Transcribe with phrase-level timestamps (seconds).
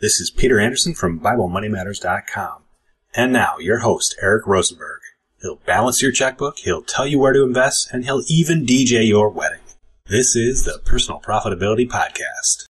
[0.00, 2.62] This is Peter Anderson from BibleMoneyMatters.com.
[3.14, 5.00] And now, your host, Eric Rosenberg.
[5.42, 9.28] He'll balance your checkbook, he'll tell you where to invest, and he'll even DJ your
[9.28, 9.60] wedding.
[10.06, 12.69] This is the Personal Profitability Podcast.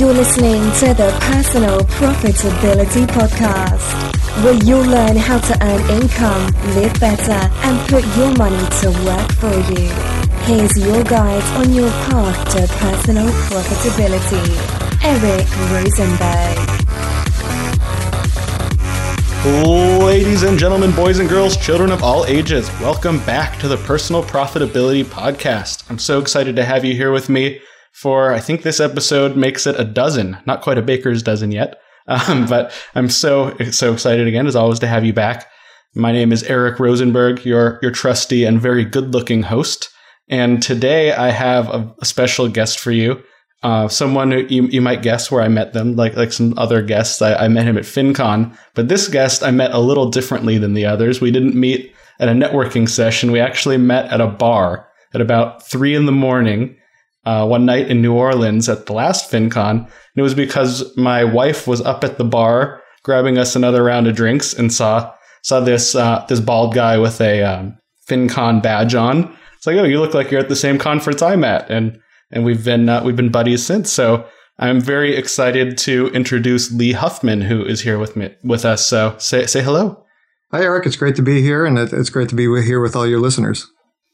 [0.00, 6.98] You're listening to the Personal Profitability Podcast, where you'll learn how to earn income, live
[6.98, 9.90] better, and put your money to work for you.
[10.46, 14.40] Here's your guide on your path to personal profitability,
[15.04, 16.80] Eric Rosenberg.
[20.02, 24.22] Ladies and gentlemen, boys and girls, children of all ages, welcome back to the Personal
[24.22, 25.84] Profitability Podcast.
[25.90, 27.60] I'm so excited to have you here with me
[28.00, 31.78] for I think this episode makes it a dozen, not quite a baker's dozen yet.
[32.08, 35.48] Um, but I'm so so excited again as always to have you back.
[35.94, 39.90] My name is Eric Rosenberg, your your trusty and very good looking host.
[40.30, 43.22] And today I have a, a special guest for you.
[43.62, 46.80] Uh, someone who you, you might guess where I met them, like like some other
[46.80, 47.20] guests.
[47.20, 50.72] I, I met him at FinCon, but this guest I met a little differently than
[50.72, 51.20] the others.
[51.20, 53.30] We didn't meet at a networking session.
[53.30, 56.76] We actually met at a bar at about three in the morning
[57.24, 59.70] uh, one night in New Orleans at the last FinCon.
[59.70, 64.06] And it was because my wife was up at the bar grabbing us another round
[64.06, 65.12] of drinks and saw
[65.42, 69.36] saw this uh, this bald guy with a um, FinCon badge on.
[69.56, 71.98] It's like, oh, you look like you're at the same conference I'm at, and
[72.30, 73.92] and we've been uh, we've been buddies since.
[73.92, 74.26] So
[74.58, 78.86] I'm very excited to introduce Lee Huffman, who is here with me with us.
[78.86, 80.04] So say say hello.
[80.52, 80.86] Hi, Eric.
[80.86, 83.70] It's great to be here, and it's great to be here with all your listeners.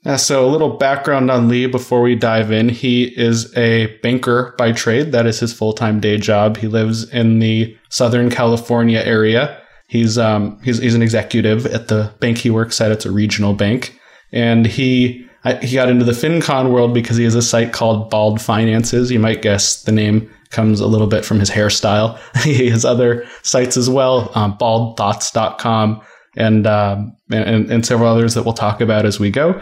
[0.07, 2.69] Uh, so, a little background on Lee before we dive in.
[2.69, 5.11] He is a banker by trade.
[5.11, 6.59] That is his full time day job.
[6.59, 9.61] He lives in the Southern California area.
[9.89, 12.93] He's um he's he's an executive at the bank he works at.
[12.93, 13.99] It's a regional bank,
[14.31, 18.09] and he I, he got into the FinCon world because he has a site called
[18.09, 19.11] Bald Finances.
[19.11, 22.17] You might guess the name comes a little bit from his hairstyle.
[22.45, 26.01] he has other sites as well, um, baldthoughts.com
[26.37, 29.61] and, um, and and several others that we'll talk about as we go.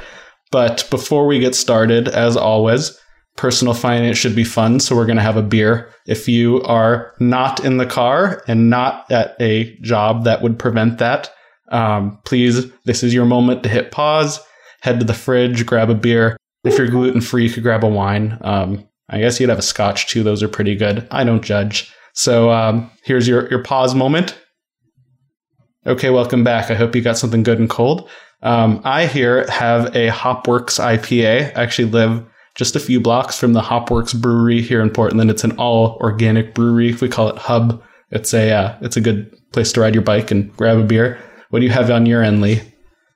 [0.54, 2.96] But before we get started, as always,
[3.36, 4.78] personal finance should be fun.
[4.78, 5.92] So we're going to have a beer.
[6.06, 10.98] If you are not in the car and not at a job that would prevent
[10.98, 11.28] that,
[11.72, 14.38] um, please, this is your moment to hit pause,
[14.82, 16.36] head to the fridge, grab a beer.
[16.62, 18.38] If you're gluten free, you could grab a wine.
[18.42, 20.22] Um, I guess you'd have a scotch too.
[20.22, 21.08] Those are pretty good.
[21.10, 21.92] I don't judge.
[22.12, 24.38] So um, here's your, your pause moment.
[25.84, 26.70] Okay, welcome back.
[26.70, 28.08] I hope you got something good and cold.
[28.44, 31.56] Um, I here have a Hopworks IPA.
[31.56, 32.24] I actually live
[32.54, 35.30] just a few blocks from the Hopworks Brewery here in Portland.
[35.30, 36.92] It's an all organic brewery.
[36.92, 37.82] We call it Hub.
[38.10, 41.18] It's a uh, it's a good place to ride your bike and grab a beer.
[41.50, 42.60] What do you have on your end, Lee?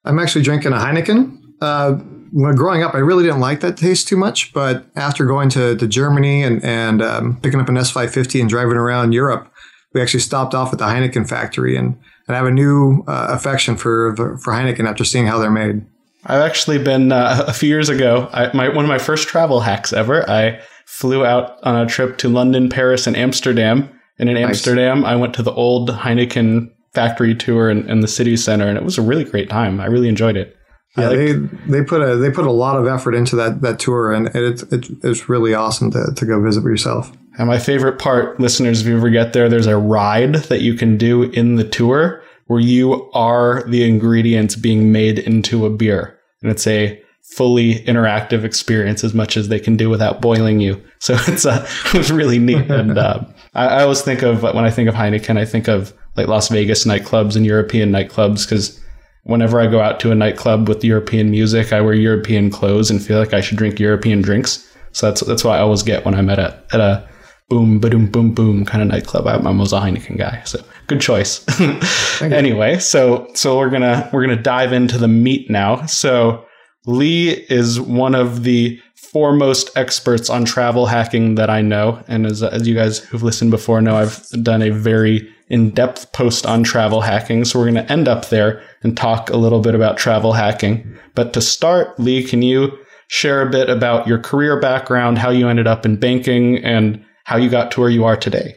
[0.04, 1.36] I'm actually drinking a Heineken.
[1.60, 1.92] Uh,
[2.32, 5.76] when growing up, I really didn't like that taste too much, but after going to,
[5.76, 9.52] to Germany and and um, picking up an S550 and driving around Europe,
[9.92, 13.28] we actually stopped off at the Heineken factory and and I have a new uh,
[13.30, 15.84] affection for for Heineken after seeing how they're made.
[16.24, 18.28] I've actually been uh, a few years ago.
[18.32, 20.28] I, my one of my first travel hacks ever.
[20.28, 23.88] I flew out on a trip to London, Paris, and Amsterdam.
[24.18, 24.44] And in nice.
[24.44, 28.76] Amsterdam, I went to the old Heineken factory tour in, in, the city center, and
[28.76, 29.80] it was a really great time.
[29.80, 30.56] I really enjoyed it.
[30.96, 31.32] Yeah, they
[31.68, 34.64] they put a they put a lot of effort into that that tour, and it,
[34.72, 37.12] it it's really awesome to, to go visit yourself.
[37.38, 40.74] And my favorite part, listeners, if you ever get there, there's a ride that you
[40.74, 46.18] can do in the tour where you are the ingredients being made into a beer.
[46.42, 50.82] And it's a fully interactive experience as much as they can do without boiling you.
[51.00, 52.68] So it's uh, it's really neat.
[52.72, 53.20] And uh,
[53.54, 56.48] I, I, always think of when I think of Heineken, I think of like Las
[56.48, 58.80] Vegas nightclubs and European nightclubs because
[59.22, 63.00] whenever I go out to a nightclub with European music, I wear European clothes and
[63.00, 64.68] feel like I should drink European drinks.
[64.90, 67.08] So that's that's what I always get when I'm at a at a
[67.48, 69.26] boom, boom, boom, boom kind of nightclub.
[69.26, 71.44] I'm, I'm a Heineken guy, so good choice.
[72.22, 75.86] anyway, so so we're gonna we're gonna dive into the meat now.
[75.86, 76.44] So
[76.86, 82.42] Lee is one of the foremost experts on travel hacking that I know, and as
[82.42, 87.00] as you guys who've listened before know, I've done a very in-depth post on travel
[87.00, 87.44] hacking.
[87.46, 90.98] So we're gonna end up there and talk a little bit about travel hacking.
[91.14, 92.78] But to start, Lee, can you
[93.08, 97.36] share a bit about your career background, how you ended up in banking, and how
[97.36, 98.54] you got to where you are today.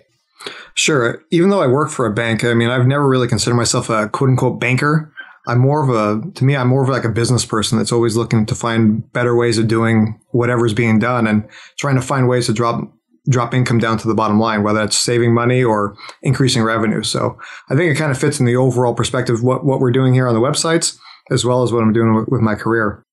[0.75, 1.21] Sure.
[1.29, 4.07] Even though I work for a bank, I mean, I've never really considered myself a
[4.07, 5.13] quote unquote banker.
[5.45, 8.15] I'm more of a, to me, I'm more of like a business person that's always
[8.15, 12.45] looking to find better ways of doing whatever's being done and trying to find ways
[12.45, 12.81] to drop
[13.29, 17.03] drop income down to the bottom line, whether it's saving money or increasing revenue.
[17.03, 17.37] So
[17.69, 20.29] I think it kind of fits in the overall perspective what, what we're doing here
[20.29, 20.97] on the websites,
[21.29, 23.03] as well as what I'm doing with my career.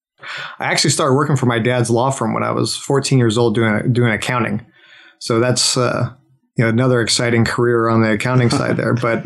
[0.61, 3.57] I actually started working for my dad's law firm when I was 14 years old
[3.57, 4.65] doing doing accounting.
[5.21, 6.13] So that's uh,
[6.57, 8.95] you know another exciting career on the accounting side there.
[9.01, 9.25] But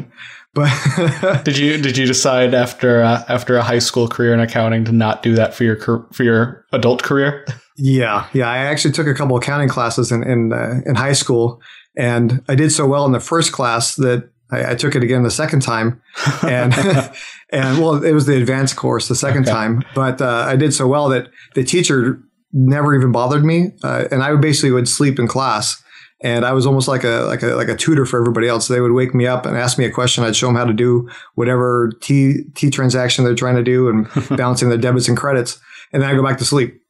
[0.55, 4.85] but did you did you decide after uh, after a high school career in accounting
[4.85, 7.47] to not do that for your for your adult career?
[7.77, 8.51] Yeah, yeah.
[8.51, 11.63] I actually took a couple accounting classes in in, uh, in high school,
[11.97, 15.23] and I did so well in the first class that I, I took it again
[15.23, 16.03] the second time,
[16.43, 16.75] and
[17.51, 19.53] and well, it was the advanced course the second okay.
[19.53, 22.21] time, but uh, I did so well that the teacher
[22.53, 25.83] never even bothered me, uh, and I basically would sleep in class
[26.23, 28.69] and I was almost like a like a like a tutor for everybody else.
[28.69, 30.23] They would wake me up and ask me a question.
[30.23, 34.09] I'd show them how to do whatever T T transaction they're trying to do and
[34.37, 35.61] balancing their debits and credits,
[35.93, 36.81] and then I go back to sleep.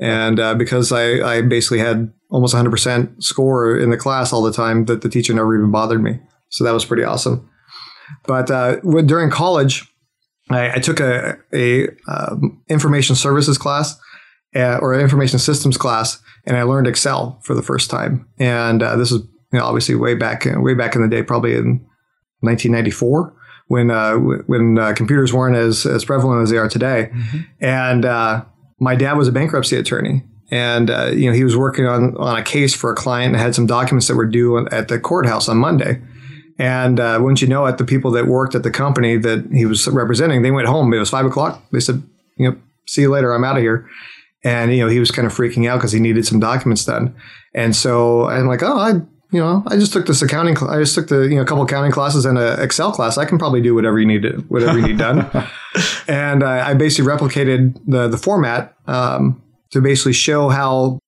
[0.00, 4.52] And uh, because I I basically had almost 100% score in the class all the
[4.52, 6.18] time, that the teacher never even bothered me.
[6.50, 7.48] So that was pretty awesome.
[8.26, 9.88] But uh, during college,
[10.50, 13.96] I, I took a, a um, information services class
[14.54, 18.28] uh, or information systems class, and I learned Excel for the first time.
[18.38, 19.22] And uh, this is
[19.52, 21.86] you know, obviously way back way back in the day, probably in
[22.40, 23.34] 1994
[23.68, 27.10] when uh, when uh, computers weren't as as prevalent as they are today.
[27.12, 27.38] Mm-hmm.
[27.60, 28.44] And uh,
[28.78, 32.38] my dad was a bankruptcy attorney, and uh, you know he was working on on
[32.38, 35.48] a case for a client and had some documents that were due at the courthouse
[35.48, 36.00] on Monday.
[36.56, 39.66] And uh, wouldn't you know it, the people that worked at the company that he
[39.66, 40.92] was representing, they went home.
[40.94, 41.60] It was five o'clock.
[41.72, 42.00] They said,
[42.36, 42.56] you know,
[42.86, 43.32] see you later.
[43.32, 43.88] I'm out of here
[44.44, 47.14] and you know he was kind of freaking out because he needed some documents done.
[47.54, 48.90] And so I'm like, oh, I
[49.30, 50.56] you know I just took this accounting.
[50.56, 53.18] Cl- I just took the you know a couple accounting classes and an Excel class.
[53.18, 55.30] I can probably do whatever you need to, whatever you need done.
[56.08, 60.98] and I, I basically replicated the the format um, to basically show how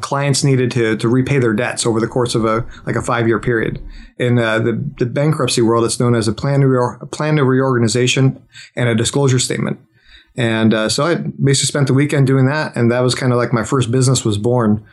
[0.00, 3.26] clients needed to, to repay their debts over the course of a like a five
[3.26, 3.80] year period.
[4.18, 7.36] In uh, the, the bankruptcy world, it's known as a plan to re- a plan
[7.36, 8.42] to reorganization
[8.74, 9.78] and a disclosure statement.
[10.36, 13.38] And uh, so I basically spent the weekend doing that, and that was kind of
[13.38, 14.84] like my first business was born.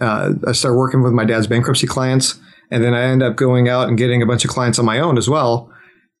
[0.00, 2.40] Uh, I started working with my dad's bankruptcy clients,
[2.70, 4.98] and then I ended up going out and getting a bunch of clients on my
[4.98, 5.72] own as well.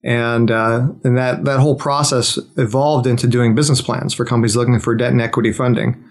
[0.04, 4.78] And uh, and that that whole process evolved into doing business plans for companies looking
[4.78, 6.04] for debt and equity funding.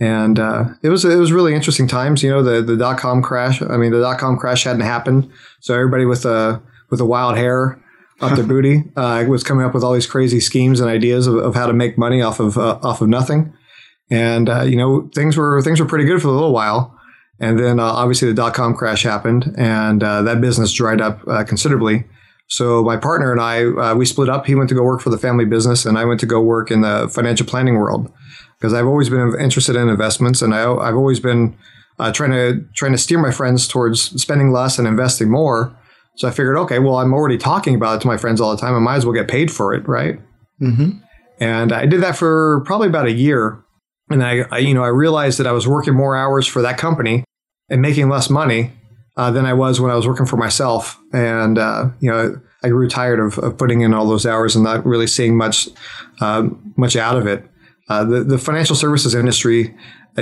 [0.00, 2.24] And uh, it was it was really interesting times.
[2.24, 3.62] You know, the the dot com crash.
[3.62, 5.30] I mean, the dot com crash hadn't happened,
[5.60, 6.60] so everybody with a
[6.90, 7.80] with a wild hair
[8.20, 8.84] up their booty.
[8.96, 11.72] Uh, was coming up with all these crazy schemes and ideas of, of how to
[11.72, 13.52] make money off of uh, off of nothing.
[14.10, 16.98] And uh, you know things were things were pretty good for a little while,
[17.38, 21.20] and then uh, obviously the dot com crash happened, and uh, that business dried up
[21.28, 22.04] uh, considerably.
[22.48, 24.46] So my partner and I we split up.
[24.46, 26.70] He went to go work for the family business, and I went to go work
[26.70, 28.12] in the financial planning world
[28.58, 31.56] because I've always been interested in investments, and I, I've always been
[32.12, 35.76] trying to trying to steer my friends towards spending less and investing more
[36.20, 38.60] so I figured, okay, well, I'm already talking about it to my friends all the
[38.60, 38.74] time.
[38.74, 40.20] I might as well get paid for it, right?
[40.60, 40.98] Mm-hmm.
[41.40, 43.64] And I did that for probably about a year.
[44.10, 46.76] And I, I, you know, I realized that I was working more hours for that
[46.76, 47.24] company
[47.70, 48.70] and making less money
[49.16, 51.00] uh, than I was when I was working for myself.
[51.14, 54.62] And, uh, you know, I grew tired of, of, putting in all those hours and
[54.62, 55.70] not really seeing much,
[56.20, 57.48] uh, much out of it.
[57.88, 59.74] Uh, the, the financial services industry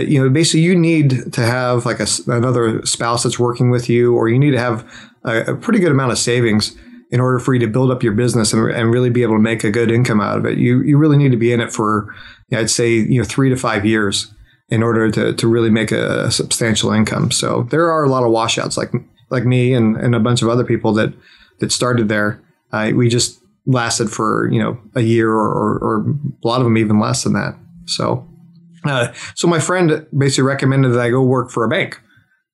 [0.07, 4.15] you know, basically you need to have like a, another spouse that's working with you,
[4.15, 4.85] or you need to have
[5.25, 6.77] a, a, pretty good amount of savings
[7.11, 9.41] in order for you to build up your business and, and, really be able to
[9.41, 10.59] make a good income out of it.
[10.59, 12.15] You you really need to be in it for,
[12.53, 14.33] I'd say, you know, three to five years
[14.69, 17.31] in order to, to really make a, a substantial income.
[17.31, 18.93] So there are a lot of washouts like
[19.31, 21.15] like me and, and a bunch of other people that
[21.61, 22.41] that started there.
[22.73, 26.65] Uh, we just lasted for you know a year or, or, or a lot of
[26.65, 27.57] them even less than that.
[27.87, 28.28] So
[28.85, 32.01] uh, so my friend basically recommended that I go work for a bank.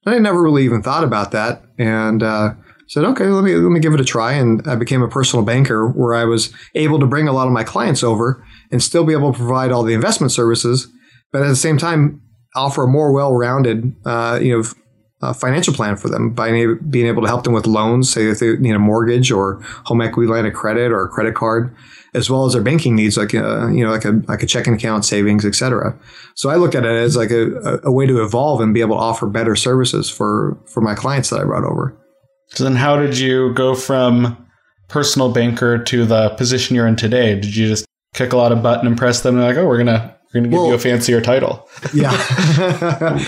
[0.06, 2.54] I never really even thought about that, and uh,
[2.88, 5.44] said, "Okay, let me let me give it a try." And I became a personal
[5.44, 9.04] banker, where I was able to bring a lot of my clients over and still
[9.04, 10.88] be able to provide all the investment services,
[11.32, 12.20] but at the same time
[12.54, 14.62] offer a more well-rounded, uh, you know,
[15.24, 16.50] uh, financial plan for them by
[16.88, 20.00] being able to help them with loans, say if they need a mortgage or home
[20.00, 21.74] equity line of credit or a credit card,
[22.14, 24.46] as well as their banking needs, like a, uh, you know, like a like a
[24.46, 25.98] checking account, savings, etc.
[26.34, 28.96] So I look at it as like a, a way to evolve and be able
[28.96, 31.96] to offer better services for for my clients that I brought over.
[32.48, 34.36] So then, how did you go from
[34.88, 37.34] personal banker to the position you're in today?
[37.34, 39.36] Did you just kick a lot of butt and impress them?
[39.36, 41.68] And like, oh, we're gonna we're gonna give well, you a fancier title.
[41.92, 42.12] yeah.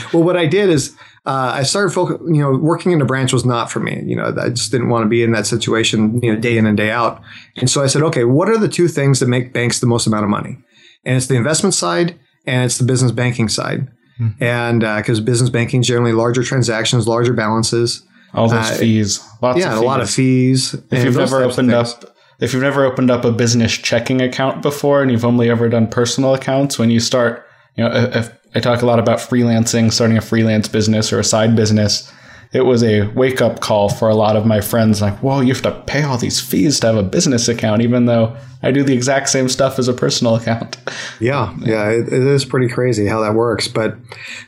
[0.13, 3.33] well, what I did is uh, I started, focus, you know, working in a branch
[3.33, 4.01] was not for me.
[4.05, 6.67] You know, I just didn't want to be in that situation, you know, day in
[6.67, 7.21] and day out.
[7.57, 10.07] And so I said, okay, what are the two things that make banks the most
[10.07, 10.59] amount of money?
[11.05, 13.89] And it's the investment side and it's the business banking side.
[14.21, 14.43] mm-hmm.
[14.43, 19.59] and because uh, business banking generally larger transactions, larger balances, all those uh, fees, lots
[19.59, 19.83] yeah, of fees.
[19.83, 20.75] a lot of fees.
[20.91, 25.03] If you've never opened up, if you've never opened up a business checking account before,
[25.03, 28.83] and you've only ever done personal accounts, when you start, you know, if I talk
[28.83, 32.11] a lot about freelancing, starting a freelance business or a side business
[32.53, 35.53] it was a wake up call for a lot of my friends like, whoa, you
[35.53, 38.83] have to pay all these fees to have a business account, even though I do
[38.83, 40.77] the exact same stuff as a personal account.
[41.21, 43.69] Yeah, yeah, it, it is pretty crazy how that works.
[43.69, 43.97] But,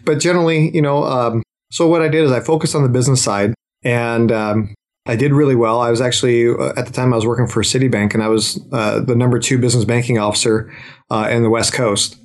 [0.04, 3.22] but generally, you know, um, so what I did is I focused on the business
[3.22, 4.74] side and, um,
[5.06, 5.80] I did really well.
[5.80, 8.60] I was actually uh, at the time I was working for Citibank, and I was
[8.72, 10.70] uh, the number two business banking officer
[11.08, 12.18] uh, in the West Coast.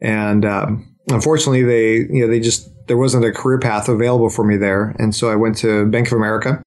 [0.00, 4.44] And um, unfortunately, they you know they just there wasn't a career path available for
[4.44, 4.94] me there.
[4.98, 6.62] And so I went to Bank of America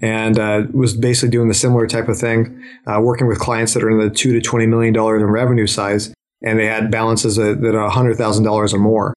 [0.00, 3.82] and uh, was basically doing the similar type of thing, uh, working with clients that
[3.82, 7.36] are in the two to twenty million dollars in revenue size, and they had balances
[7.36, 9.14] that are hundred thousand dollars or more.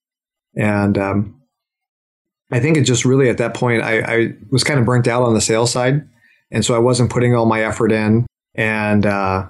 [0.56, 1.42] And um,
[2.52, 5.24] I think it just really at that point I, I, was kind of burnt out
[5.24, 6.08] on the sales side,
[6.52, 8.26] and so I wasn't putting all my effort in,
[8.56, 9.48] and uh,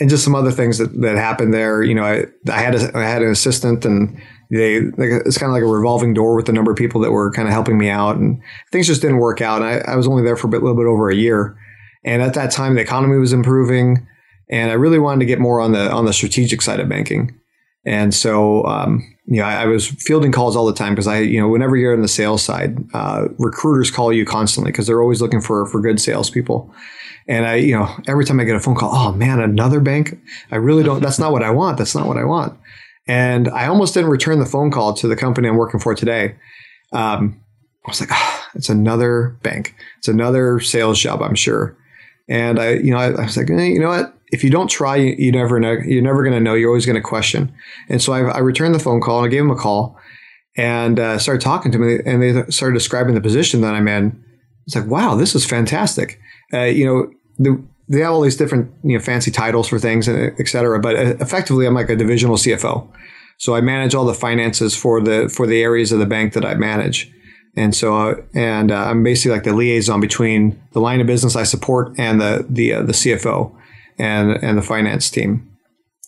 [0.00, 1.82] and just some other things that, that happened there.
[1.82, 4.20] You know, I, I had a, I had an assistant and
[4.54, 7.30] they it's kind of like a revolving door with the number of people that were
[7.30, 9.62] kind of helping me out, and things just didn't work out.
[9.62, 11.56] And I, I was only there for a bit, little bit over a year,
[12.04, 14.06] and at that time the economy was improving,
[14.50, 17.38] and I really wanted to get more on the on the strategic side of banking.
[17.86, 21.18] And so, um, you know, I, I, was fielding calls all the time because I,
[21.18, 25.02] you know, whenever you're on the sales side, uh, recruiters call you constantly because they're
[25.02, 26.72] always looking for for good salespeople.
[27.26, 30.18] And I, you know, every time I get a phone call, oh man, another bank.
[30.50, 31.00] I really don't.
[31.00, 31.78] That's not what I want.
[31.78, 32.58] That's not what I want.
[33.06, 36.36] And I almost didn't return the phone call to the company I'm working for today.
[36.92, 37.40] Um,
[37.84, 39.74] I was like, oh, it's another bank.
[39.98, 41.76] It's another sales job, I'm sure.
[42.28, 44.14] And I, you know, I, I was like, you know what?
[44.32, 45.72] If you don't try, you, you never know.
[45.72, 46.54] You're never going to know.
[46.54, 47.54] You're always going to question.
[47.88, 49.98] And so I, I, returned the phone call and I gave him a call
[50.56, 51.98] and uh, started talking to me.
[52.06, 54.24] And they started describing the position that I'm in.
[54.66, 56.18] It's like, wow, this is fantastic.
[56.52, 60.08] Uh, you know, the, they have all these different you know fancy titles for things
[60.08, 62.90] and et cetera but uh, effectively i'm like a divisional cfo
[63.38, 66.44] so i manage all the finances for the for the areas of the bank that
[66.44, 67.10] i manage.
[67.56, 71.36] And so uh, and uh, i'm basically like the liaison between the line of business
[71.36, 73.54] i support and the the uh, the cfo
[73.98, 75.50] and and the finance team.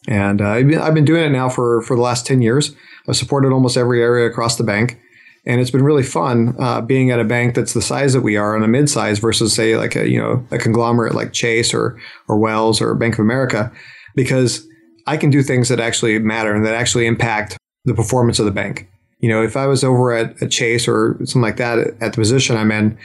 [0.08, 2.74] And uh, I've, been, I've been doing it now for for the last 10 years.
[3.08, 5.00] I've supported almost every area across the bank
[5.46, 8.36] and it's been really fun uh, being at a bank that's the size that we
[8.36, 11.98] are on a mid-size versus say like a you know a conglomerate like Chase or
[12.28, 13.72] or Wells or Bank of America
[14.14, 14.66] because
[15.06, 18.50] I can do things that actually matter and that actually impact the performance of the
[18.50, 18.88] bank.
[19.20, 22.16] You know, if I was over at a Chase or something like that at the
[22.16, 22.98] position I'm in,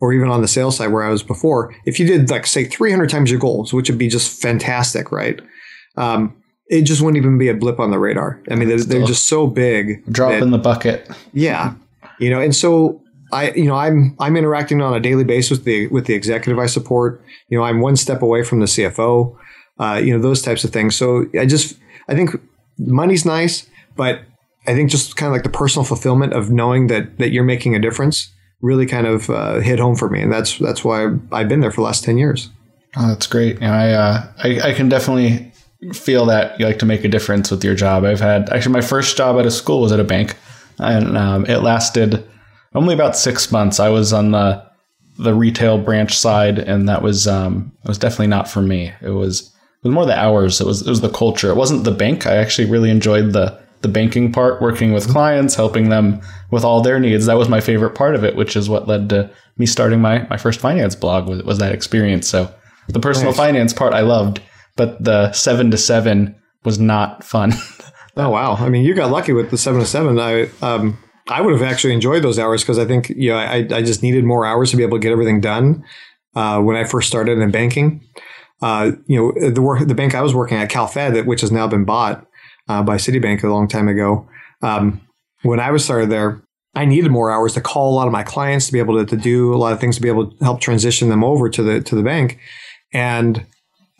[0.00, 2.64] or even on the sales side where I was before, if you did like say
[2.64, 5.40] 300 times your goals, which would be just fantastic, right?
[5.96, 6.36] Um,
[6.66, 8.42] it just wouldn't even be a blip on the radar.
[8.50, 10.04] I mean, they're, they're just so big.
[10.10, 11.08] Drop that, in the bucket.
[11.32, 11.74] Yeah
[12.18, 13.02] you know, and so
[13.32, 16.58] I, you know, I'm I'm interacting on a daily basis with the with the executive
[16.58, 17.22] I support.
[17.48, 19.36] You know, I'm one step away from the CFO.
[19.78, 20.94] Uh, you know, those types of things.
[20.94, 21.78] So I just
[22.08, 22.30] I think
[22.78, 24.20] money's nice, but
[24.66, 27.74] I think just kind of like the personal fulfillment of knowing that that you're making
[27.74, 31.48] a difference really kind of uh, hit home for me, and that's that's why I've
[31.48, 32.50] been there for the last ten years.
[32.96, 33.60] Oh, that's great.
[33.60, 35.52] You I, uh, I I can definitely
[35.92, 38.04] feel that you like to make a difference with your job.
[38.04, 40.36] I've had actually my first job at a school was at a bank
[40.78, 42.26] and um, it lasted
[42.74, 43.80] only about six months.
[43.80, 44.64] I was on the
[45.16, 48.92] the retail branch side, and that was um, it was definitely not for me.
[49.00, 50.60] It was it was more the hours.
[50.60, 51.50] It was it was the culture.
[51.50, 52.26] It wasn't the bank.
[52.26, 56.80] I actually really enjoyed the the banking part, working with clients, helping them with all
[56.80, 57.26] their needs.
[57.26, 60.26] That was my favorite part of it, which is what led to me starting my
[60.28, 61.28] my first finance blog.
[61.28, 62.26] Was, was that experience?
[62.26, 62.52] So
[62.88, 63.36] the personal nice.
[63.36, 64.40] finance part I loved,
[64.76, 67.52] but the seven to seven was not fun.
[68.16, 68.54] Oh wow!
[68.54, 70.18] I mean, you got lucky with the seven to seven.
[70.18, 73.66] I um, I would have actually enjoyed those hours because I think you know I
[73.70, 75.84] I just needed more hours to be able to get everything done
[76.36, 78.06] uh, when I first started in banking.
[78.62, 81.66] Uh, you know, the work the bank I was working at, CalFed, which has now
[81.66, 82.26] been bought
[82.68, 84.28] uh, by Citibank a long time ago.
[84.62, 85.00] Um,
[85.42, 86.42] when I was started there,
[86.74, 89.04] I needed more hours to call a lot of my clients to be able to,
[89.04, 91.62] to do a lot of things to be able to help transition them over to
[91.62, 92.38] the to the bank,
[92.92, 93.46] and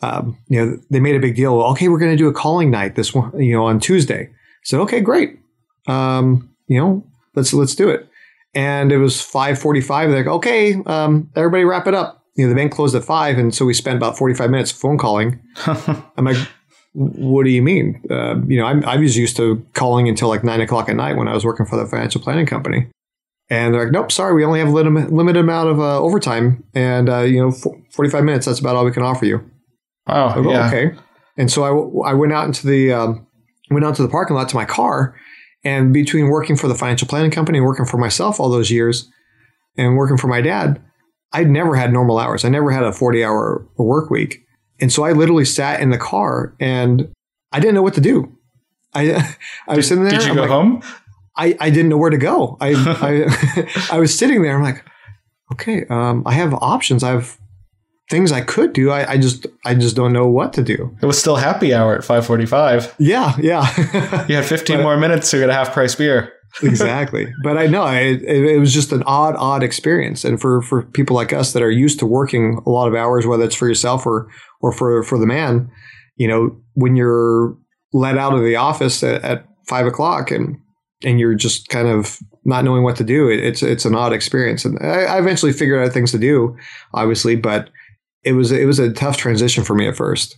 [0.01, 1.53] um, you know, they made a big deal.
[1.61, 4.29] Okay, we're going to do a calling night this one, you know, on Tuesday.
[4.63, 5.39] So okay, great.
[5.87, 8.09] Um, you know, let's let's do it.
[8.53, 10.09] And it was five forty-five.
[10.09, 12.23] They're like, okay, um, everybody wrap it up.
[12.35, 14.97] You know, the bank closed at five, and so we spent about forty-five minutes phone
[14.97, 15.39] calling.
[15.65, 16.37] I'm like,
[16.93, 18.01] what do you mean?
[18.09, 21.17] Uh, you know, I'm, I was used to calling until like nine o'clock at night
[21.17, 22.87] when I was working for the financial planning company.
[23.49, 26.63] And they're like, nope, sorry, we only have a limited, limited amount of uh, overtime,
[26.73, 28.45] and uh, you know, 45 minutes.
[28.47, 29.51] That's about all we can offer you.
[30.07, 30.67] Oh, yeah.
[30.67, 30.97] okay.
[31.37, 31.63] And so
[32.03, 33.27] I, I went out into the um,
[33.69, 35.15] went out to the parking lot to my car,
[35.63, 39.09] And between working for the financial planning company and working for myself all those years
[39.77, 40.81] and working for my dad,
[41.33, 42.45] I'd never had normal hours.
[42.45, 44.45] I never had a 40 hour work week.
[44.79, 47.11] And so I literally sat in the car and
[47.51, 48.37] I didn't know what to do.
[48.93, 49.35] I,
[49.67, 50.11] I was sitting there.
[50.11, 50.83] Did you I'm go like, home?
[51.37, 52.57] I, I didn't know where to go.
[52.61, 52.73] I,
[53.91, 54.55] I, I was sitting there.
[54.55, 54.85] I'm like,
[55.53, 57.03] okay, um, I have options.
[57.03, 57.37] I have
[58.09, 58.91] things I could do.
[58.91, 60.95] I, I just, I just don't know what to do.
[61.01, 62.95] It was still happy hour at 545.
[62.99, 63.35] Yeah.
[63.39, 64.25] Yeah.
[64.27, 66.31] You had 15 But- more minutes to get a half price beer.
[66.63, 67.33] exactly.
[67.43, 70.23] But I know it, it, was just an odd, odd experience.
[70.23, 73.25] And for, for people like us that are used to working a lot of hours,
[73.25, 74.29] whether it's for yourself or,
[74.61, 75.69] or for, for the man,
[76.15, 77.57] you know, when you're
[77.91, 80.57] let out of the office at, at five o'clock and,
[81.03, 84.13] and you're just kind of not knowing what to do, it, it's, it's an odd
[84.13, 84.63] experience.
[84.65, 86.55] And I, I eventually figured out things to do,
[86.93, 87.69] obviously, but
[88.25, 90.37] it was, it was a tough transition for me at first.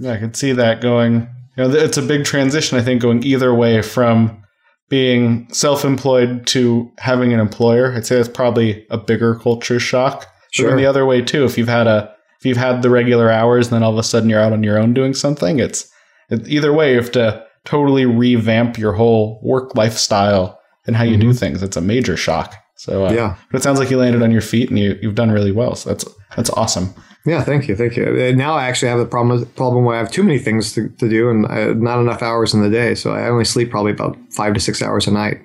[0.00, 1.28] Yeah, I could see that going.
[1.56, 4.42] You know, it's a big transition, I think, going either way from
[4.88, 7.92] being self employed to having an employer.
[7.92, 10.20] I'd say that's probably a bigger culture shock.
[10.20, 10.76] But Sure.
[10.76, 13.74] the other way too, if you've had a if you've had the regular hours and
[13.74, 15.90] then all of a sudden you're out on your own doing something, it's
[16.30, 21.16] it, either way you have to totally revamp your whole work lifestyle and how you
[21.18, 21.62] do things.
[21.62, 22.54] It's a major shock.
[22.76, 23.34] So uh, Yeah.
[23.50, 25.74] but it sounds like you landed on your feet and you you've done really well.
[25.74, 26.04] So that's
[26.36, 26.94] that's awesome.
[27.26, 28.32] Yeah, thank you, thank you.
[28.34, 31.08] Now I actually have a problem problem where I have too many things to, to
[31.08, 32.94] do and I, not enough hours in the day.
[32.94, 35.38] So I only sleep probably about five to six hours a night.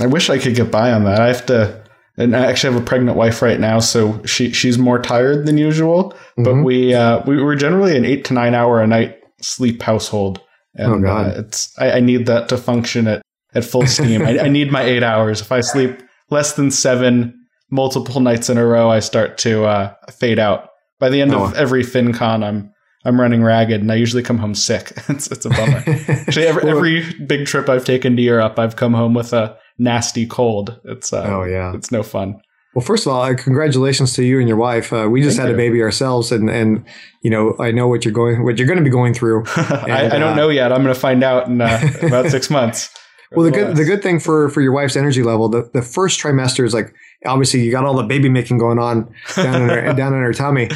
[0.00, 1.20] I wish I could get by on that.
[1.20, 1.84] I have to,
[2.16, 5.58] and I actually have a pregnant wife right now, so she she's more tired than
[5.58, 6.14] usual.
[6.36, 6.64] But Mhm.
[6.64, 10.40] we uh, we were generally an eight to nine hour a night sleep household,
[10.74, 11.26] and Oh, God.
[11.36, 13.22] Uh, it's I, I need that to function at
[13.54, 14.22] at full steam.
[14.22, 15.40] I, I need my eight hours.
[15.42, 17.34] If I sleep less than seven
[17.70, 20.68] multiple nights in a row, I start to uh, fade out.
[21.02, 21.42] By the end Oh.
[21.46, 22.70] of every FinCon, I'm
[23.04, 24.92] I'm running ragged, and I usually come home sick.
[25.08, 25.82] it's it's a bummer.
[26.06, 30.26] Actually, every, every big trip I've taken to Europe, I've come home with a nasty
[30.26, 30.78] cold.
[30.84, 31.74] It's uh, Oh, yeah.
[31.74, 32.40] it's no fun.
[32.76, 34.92] Well, first of all, uh, congratulations to you and your wife.
[34.92, 36.84] Uh, we just Thank had a baby ourselves, and and
[37.22, 39.42] you know I know what you're going what you're going to be going through.
[39.56, 40.70] I, I uh, don't know yet.
[40.72, 42.88] I'm going to find out in uh, about six months.
[43.34, 46.20] Well, the good the good thing for for your wife's energy level, the, the first
[46.20, 46.94] trimester is like
[47.26, 50.32] obviously you got all the baby making going on down in her down in her
[50.32, 50.68] tummy,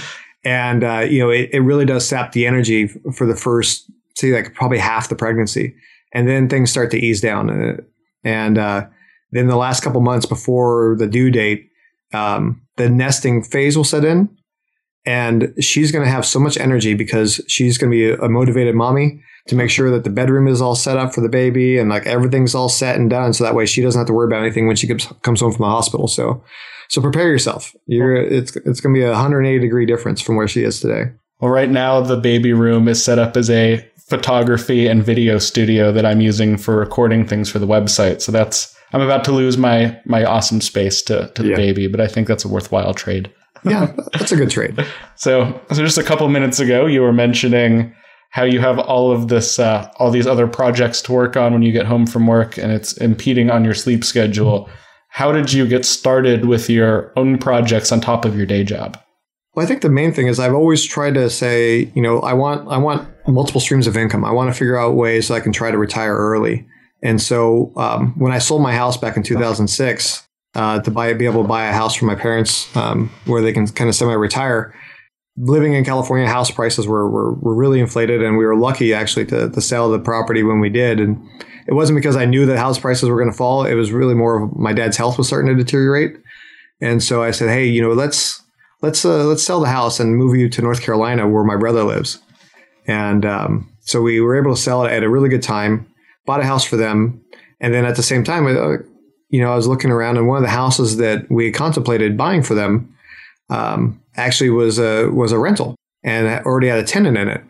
[0.45, 4.33] and uh, you know it, it really does sap the energy for the first say
[4.33, 5.75] like probably half the pregnancy,
[6.12, 7.77] and then things start to ease down, uh,
[8.25, 8.87] and uh,
[9.33, 11.71] then the last couple months before the due date,
[12.12, 14.29] um, the nesting phase will set in.
[15.07, 18.75] And she's going to have so much energy because she's going to be a, motivated
[18.75, 21.88] mommy to make sure that the bedroom is all set up for the baby and
[21.88, 23.33] like everything's all set and done.
[23.33, 25.53] So that way she doesn't have to worry about anything when she comes, comes home
[25.53, 26.09] from the hospital.
[26.09, 26.42] So,
[26.88, 27.73] so prepare yourself.
[27.87, 31.12] You're, it's, it's going to be a 180 degree difference from where she is today.
[31.40, 35.92] Well, right now the baby room is set up as a photography and video studio
[35.92, 38.21] that I'm using for recording things for the website.
[38.23, 41.57] So that's I'm about to lose my my awesome space to to the Yeah.
[41.57, 43.31] baby, but I think that's a worthwhile trade.
[43.64, 44.85] Yeah, that's a good trade.
[45.19, 47.95] So, so just a couple minutes ago, you were mentioning
[48.29, 51.62] how you have all of this, uh, all these other projects to work on when
[51.62, 54.69] you get home from work, and it's impeding on your sleep schedule.
[55.09, 58.99] How did you get started with your own projects on top of your day job?
[59.55, 62.35] Well, I think the main thing is I've always tried to say, you know, I
[62.35, 64.23] want I want multiple streams of income.
[64.23, 66.66] I want to figure out ways so I can try to retire early.
[67.03, 70.26] And so um, when I sold my house back in 2006
[70.57, 73.53] uh, to buy be able to buy a house for my parents um, where they
[73.53, 74.75] can kind of semi-retire,
[75.37, 79.27] living in California, house prices were, were were really inflated, and we were lucky actually
[79.27, 80.99] to to sell the property when we did.
[80.99, 81.23] And
[81.69, 83.66] it wasn't because I knew that house prices were going to fall.
[83.66, 86.16] It was really more of my dad's health was starting to deteriorate.
[86.81, 88.42] And so I said, hey, you know, let's
[88.81, 91.85] let's uh, let's sell the house and move you to North Carolina where my brother
[91.85, 92.19] lives.
[92.87, 95.87] And um, so we were able to sell it at a really good time.
[96.25, 97.23] Bought a house for them,
[97.61, 98.79] and then at the same time, uh,
[99.29, 102.43] you know, I was looking around, and one of the houses that we contemplated buying
[102.43, 102.95] for them
[103.51, 107.43] um, actually was a was a rental and already had a tenant in it.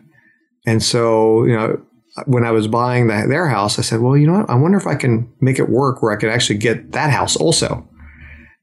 [0.65, 1.81] And so, you know,
[2.25, 4.49] when I was buying the, their house, I said, well, you know what?
[4.49, 7.35] I wonder if I can make it work where I could actually get that house
[7.35, 7.87] also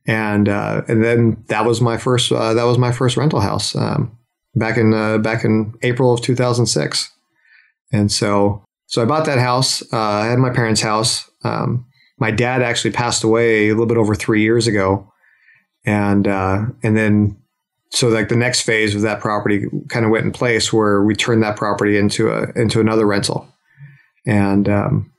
[0.06, 3.74] and uh, and then that was my first uh, that was my first rental house
[3.74, 4.16] um,
[4.54, 7.10] back in uh, back in April of 2006,
[7.92, 9.82] and so so I bought that house.
[9.92, 11.30] Uh, I had my parents' house.
[11.42, 11.86] Um,
[12.24, 14.86] my dad actually passed away a little bit over three years ago,
[15.84, 17.36] and uh, and then
[17.90, 19.58] so like the next phase of that property
[19.88, 23.46] kind of went in place where we turned that property into a into another rental,
[24.26, 25.12] and um,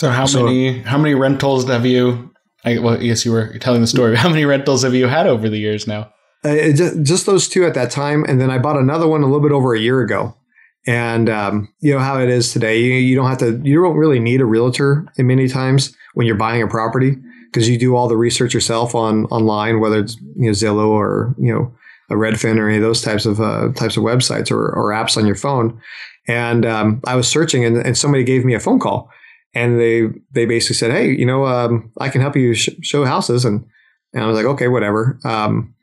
[0.00, 2.30] So how So- many how many rentals have you?
[2.64, 4.14] I, well, yes, you were telling the story.
[4.24, 6.02] How many rentals have you had over the years now?
[6.44, 9.22] Uh, it ju- just those two at that time, and then I bought another one
[9.22, 10.36] a little bit over a year ago,
[10.86, 12.78] And um, you know how it is today.
[12.80, 13.60] You, you don't have to.
[13.64, 17.68] You don't really need a realtor in many times when you're buying a property because
[17.68, 21.52] you do all the research yourself on online, whether it's you know Zillow or you
[21.52, 21.74] know
[22.10, 25.16] a Redfin or any of those types of uh, types of websites or, or apps
[25.16, 25.80] on your phone.
[26.28, 29.10] And um, I was searching, and, and somebody gave me a phone call,
[29.54, 33.04] and they they basically said, "Hey, you know, um, I can help you sh- show
[33.04, 33.64] houses," and
[34.12, 35.74] and I was like, "Okay, whatever." Um,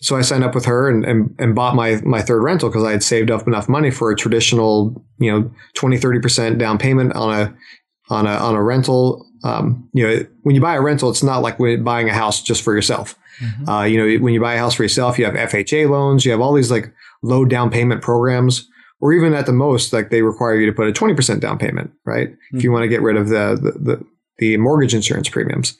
[0.00, 2.84] so I signed up with her and, and, and bought my, my third rental because
[2.84, 7.14] I had saved up enough money for a traditional, you know, 20, 30% down payment
[7.14, 7.56] on a,
[8.10, 9.25] on a, on a rental.
[9.44, 12.62] Um, you know, when you buy a rental, it's not like buying a house just
[12.62, 13.18] for yourself.
[13.40, 13.68] Mm-hmm.
[13.68, 16.30] Uh, you know, when you buy a house for yourself, you have FHA loans, you
[16.32, 18.68] have all these like low down payment programs,
[19.00, 21.92] or even at the most, like they require you to put a 20% down payment,
[22.04, 22.30] right?
[22.30, 22.56] Mm-hmm.
[22.56, 24.04] If you want to get rid of the, the, the,
[24.38, 25.76] the mortgage insurance premiums.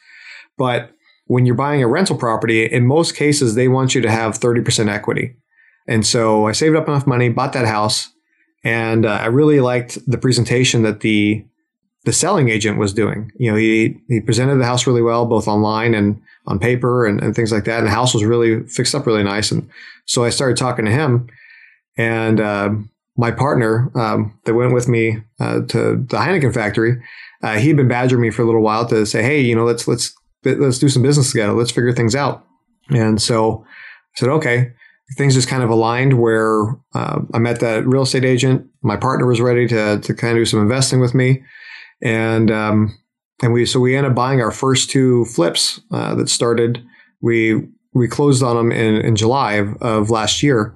[0.59, 0.91] But
[1.27, 4.89] when you're buying a rental property, in most cases, they want you to have 30%
[4.89, 5.37] equity.
[5.89, 8.11] And so I saved up enough money, bought that house,
[8.65, 11.45] and uh, I really liked the presentation that the
[12.07, 13.33] the selling agent was doing.
[13.37, 17.21] You know, he he presented the house really well, both online and on paper and,
[17.21, 17.79] and things like that.
[17.79, 19.51] And the house was really fixed up really nice.
[19.51, 19.69] And
[20.07, 21.29] so I started talking to him,
[21.99, 22.71] and uh,
[23.17, 27.03] my partner um, that went with me uh, to the Heineken factory,
[27.43, 29.89] uh, he'd been badgering me for a little while to say, hey, you know, let's
[29.89, 30.15] let's
[30.45, 31.53] let's do some business together.
[31.53, 32.47] Let's figure things out.
[32.91, 33.65] And so
[34.15, 34.73] I said, okay.
[35.17, 38.67] Things just kind of aligned where uh, I met that real estate agent.
[38.83, 41.45] My partner was ready to, to kind of do some investing with me.
[42.03, 42.99] And, um,
[43.43, 46.85] and we, so we ended up buying our first two flips uh, that started.
[47.21, 47.63] We,
[47.95, 50.75] we closed on them in, in July of, of last year.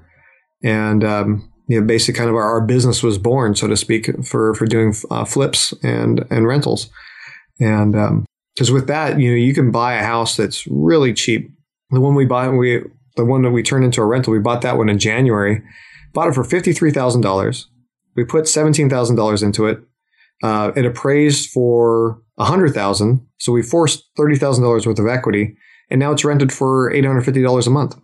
[0.63, 4.11] And, um, you know, basically kind of our, our, business was born, so to speak,
[4.27, 6.91] for, for doing uh, flips and, and rentals.
[7.61, 11.51] And, um, because with that, you know, you can buy a house that's really cheap.
[11.91, 12.83] The one we bought, we
[13.17, 15.63] the one that we turned into a rental, we bought that one in January.
[16.13, 17.69] Bought it for fifty three thousand dollars.
[18.17, 19.81] We put seventeen thousand dollars into it.
[20.43, 25.07] Uh, it appraised for a hundred thousand, so we forced thirty thousand dollars worth of
[25.07, 25.57] equity,
[25.91, 27.97] and now it's rented for eight hundred fifty dollars a month.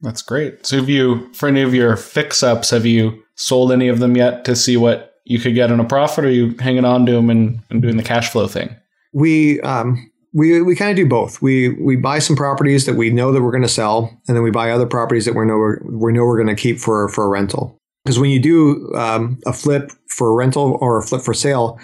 [0.00, 0.66] That's great.
[0.66, 4.16] So, have you, for any of your fix ups, have you sold any of them
[4.16, 7.06] yet to see what you could get on a profit, or are you hanging on
[7.06, 8.74] to them and, and doing the cash flow thing?
[9.12, 11.40] we um, we we kind of do both.
[11.42, 14.42] We we buy some properties that we know that we're going to sell, and then
[14.42, 17.08] we buy other properties that we know we're, we know we're going to keep for
[17.08, 17.78] for a rental.
[18.04, 21.78] Because when you do um, a flip for a rental or a flip for sale,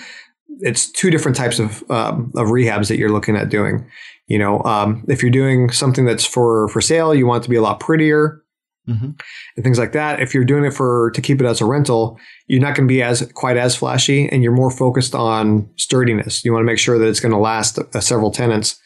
[0.60, 3.86] it's two different types of um, of rehabs that you're looking at doing.
[4.26, 7.50] You know, um, if you're doing something that's for for sale, you want it to
[7.50, 8.42] be a lot prettier
[8.88, 9.10] mm-hmm.
[9.56, 10.20] and things like that.
[10.20, 12.92] If you're doing it for to keep it as a rental, you're not going to
[12.92, 16.44] be as quite as flashy, and you're more focused on sturdiness.
[16.44, 18.80] You want to make sure that it's going to last uh, several tenants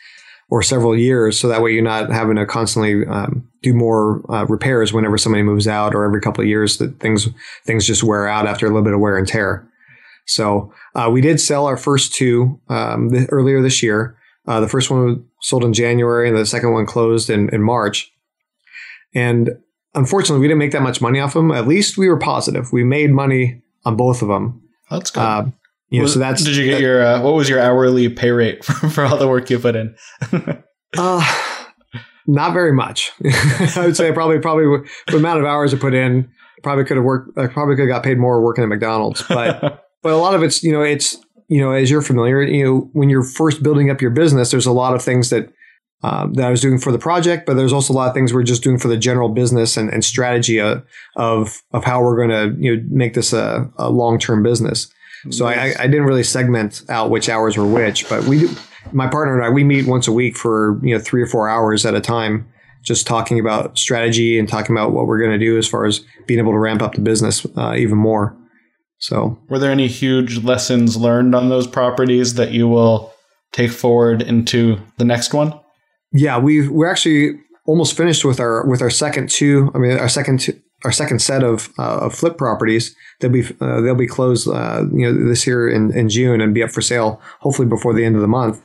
[0.52, 4.44] or several years, so that way you're not having to constantly um, do more uh,
[4.44, 7.26] repairs whenever somebody moves out, or every couple of years that things
[7.64, 9.66] things just wear out after a little bit of wear and tear.
[10.26, 14.18] So uh, we did sell our first two um, th- earlier this year.
[14.46, 18.12] Uh, the first one sold in January, and the second one closed in, in March.
[19.14, 19.52] And
[19.94, 21.50] unfortunately, we didn't make that much money off them.
[21.50, 22.72] At least we were positive.
[22.72, 24.60] We made money on both of them.
[24.90, 25.52] That's good.
[25.92, 26.42] You know, so that's.
[26.42, 29.18] Did you get that, your uh, what was your hourly pay rate for, for all
[29.18, 29.94] the work you put in?
[30.98, 31.58] uh,
[32.26, 33.12] not very much.
[33.24, 36.30] I would say probably probably the amount of hours I put in
[36.62, 37.36] probably could have worked.
[37.36, 40.42] I probably could have got paid more working at McDonald's, but but a lot of
[40.42, 43.90] it's you know it's you know as you're familiar you know when you're first building
[43.90, 45.52] up your business, there's a lot of things that
[46.02, 48.32] um, that I was doing for the project, but there's also a lot of things
[48.32, 50.80] we're just doing for the general business and, and strategy of, uh,
[51.16, 54.90] of, of how we're going to you know make this a, a long term business.
[55.30, 58.48] So I, I, didn't really segment out which hours were which, but we,
[58.92, 61.48] my partner and I, we meet once a week for you know three or four
[61.48, 62.48] hours at a time,
[62.82, 66.00] just talking about strategy and talking about what we're going to do as far as
[66.26, 68.36] being able to ramp up the business uh, even more.
[68.98, 73.12] So, were there any huge lessons learned on those properties that you will
[73.52, 75.54] take forward into the next one?
[76.12, 79.70] yeah, we we're actually almost finished with our with our second two.
[79.74, 82.94] I mean, our second two, our second set of, uh, of flip properties.
[83.20, 86.54] They'll be uh, they'll be closed, uh, you know, this year in, in June and
[86.54, 88.60] be up for sale hopefully before the end of the month.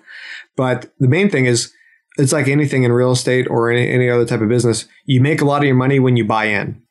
[0.56, 1.72] But the main thing is,
[2.18, 4.88] it's like anything in real estate or any, any other type of business.
[5.06, 6.82] You make a lot of your money when you buy in.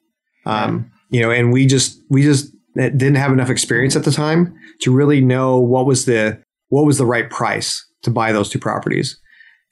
[0.44, 4.54] Um, you know, and we just we just didn't have enough experience at the time
[4.82, 8.58] to really know what was the what was the right price to buy those two
[8.58, 9.18] properties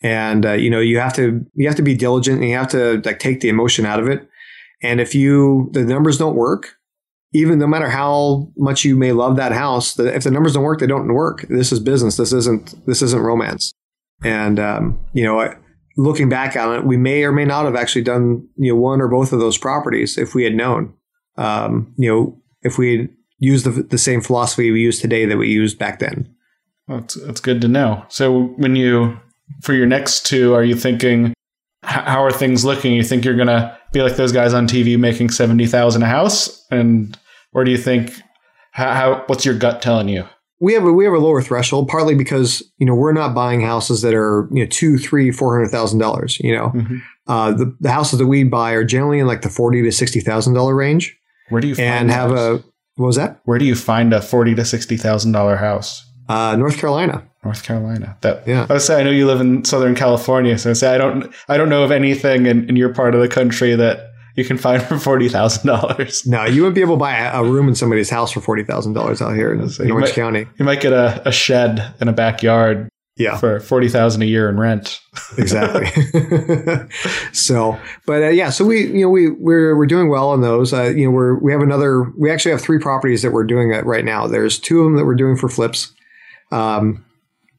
[0.02, 2.68] and uh, you know you have to you have to be diligent and you have
[2.68, 4.28] to like take the emotion out of it
[4.84, 6.76] and if you the numbers don't work
[7.32, 10.78] even no matter how much you may love that house if the numbers don't work
[10.78, 13.72] they don't work this is business this isn't this isn't romance
[14.22, 15.52] and um, you know
[15.96, 19.00] looking back on it we may or may not have actually done you know one
[19.00, 20.92] or both of those properties if we had known
[21.36, 25.48] um, you know if we used the, the same philosophy we use today that we
[25.48, 26.34] used back then.
[26.88, 28.04] That's, that's good to know.
[28.08, 29.18] So when you,
[29.62, 31.34] for your next two, are you thinking,
[31.82, 32.94] how are things looking?
[32.94, 36.66] You think you're going to be like those guys on TV making 70,000 a house?
[36.70, 37.16] And,
[37.52, 38.12] or do you think,
[38.72, 40.24] how, how, what's your gut telling you?
[40.60, 43.60] We have a, we have a lower threshold, partly because you know we're not buying
[43.60, 46.38] houses that are you know two, three, four hundred thousand dollars.
[46.40, 46.98] You know, mm-hmm.
[47.26, 50.20] uh, the the houses that we buy are generally in like the forty to sixty
[50.20, 51.18] thousand dollar range.
[51.50, 52.62] Where do you and have a
[52.94, 53.40] what was that?
[53.44, 56.08] Where do you find a forty to sixty thousand dollar house?
[56.28, 57.28] Uh, North Carolina.
[57.44, 58.16] North Carolina.
[58.22, 58.66] That yeah.
[58.68, 61.32] I would say I know you live in Southern California, so I say I don't
[61.48, 64.58] I don't know of anything in, in your part of the country that you can
[64.58, 66.26] find for forty thousand dollars.
[66.26, 68.94] No, you wouldn't be able to buy a, room in somebody's house for forty thousand
[68.94, 70.46] dollars out here in, so in Orange might, County.
[70.58, 72.88] You might get a, a shed in a backyard.
[73.16, 73.36] Yeah.
[73.36, 74.98] for forty thousand a year in rent.
[75.38, 75.86] exactly.
[77.32, 80.72] so, but uh, yeah, so we you know we we're we're doing well on those.
[80.72, 82.10] Uh, you know, we're we have another.
[82.18, 84.26] We actually have three properties that we're doing right now.
[84.26, 85.92] There's two of them that we're doing for flips.
[86.50, 87.04] Um,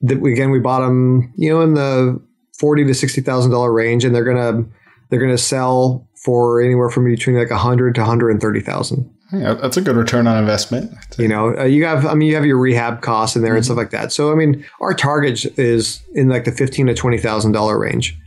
[0.08, 2.22] that we, again we bought them you know in the
[2.58, 4.66] forty to sixty thousand dollar range, and they're gonna
[5.10, 9.12] they're gonna sell for anywhere from between like a hundred to hundred and thirty thousand.
[9.32, 10.92] Yeah, that's a good return on investment.
[11.18, 13.58] You know, uh, you have, I mean, you have your rehab costs in there mm-hmm.
[13.58, 14.14] and stuff like that.
[14.14, 18.18] So, I mean, our target is in like the fifteen to twenty thousand dollar range.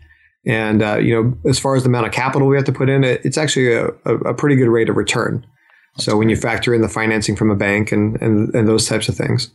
[0.45, 2.88] And uh, you know, as far as the amount of capital we have to put
[2.88, 5.47] in, it, it's actually a, a, a, pretty good rate of return.
[5.95, 6.19] That's so great.
[6.19, 9.17] when you factor in the financing from a bank and, and and those types of
[9.17, 9.51] things.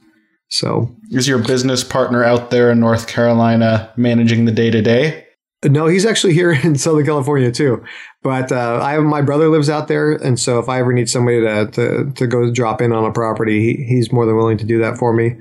[0.49, 5.25] So, is your business partner out there in North Carolina managing the day to day?
[5.65, 7.83] No, he's actually here in Southern California too.
[8.21, 11.09] But uh, I have my brother lives out there, and so if I ever need
[11.09, 14.57] somebody to to, to go drop in on a property, he, he's more than willing
[14.57, 15.35] to do that for me.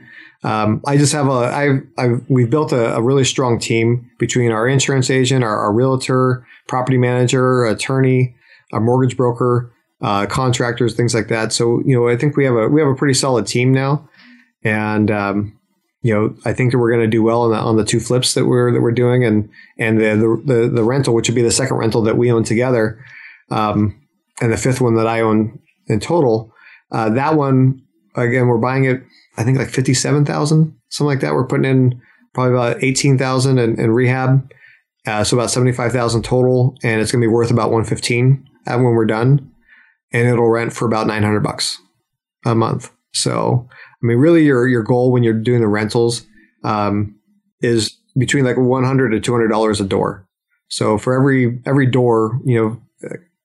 [0.44, 4.50] Um, I just have a I I've we've built a, a, really strong team between
[4.50, 8.34] our insurance agent, our, our realtor, property manager, attorney,
[8.72, 11.52] a mortgage broker, uh, contractors, things like that.
[11.52, 14.08] So you know, I think we have a we have a pretty solid team now,
[14.64, 15.59] and um,
[16.03, 18.01] you know, I think that we're going to do well on the, on the two
[18.01, 19.48] flips that we're that we're doing, and
[19.79, 23.05] and the, the the rental, which would be the second rental that we own together,
[23.51, 24.01] um,
[24.40, 26.53] and the fifth one that I own in total.
[26.90, 27.83] Uh, that one
[28.16, 29.03] again, we're buying it.
[29.37, 31.35] I think like fifty seven thousand, something like that.
[31.35, 32.03] We're putting in
[32.35, 34.53] probably about eighteen thousand in, in rehab,
[35.07, 37.85] uh, so about seventy five thousand total, and it's going to be worth about one
[37.85, 39.53] fifteen when we're done,
[40.12, 41.79] and it'll rent for about nine hundred bucks
[42.44, 42.90] a month.
[43.12, 43.68] So
[44.02, 46.26] I mean, really, your your goal when you're doing the rentals
[46.64, 47.18] um,
[47.60, 50.26] is between like 100 to 200 dollars a door.
[50.68, 52.82] So for every every door, you know,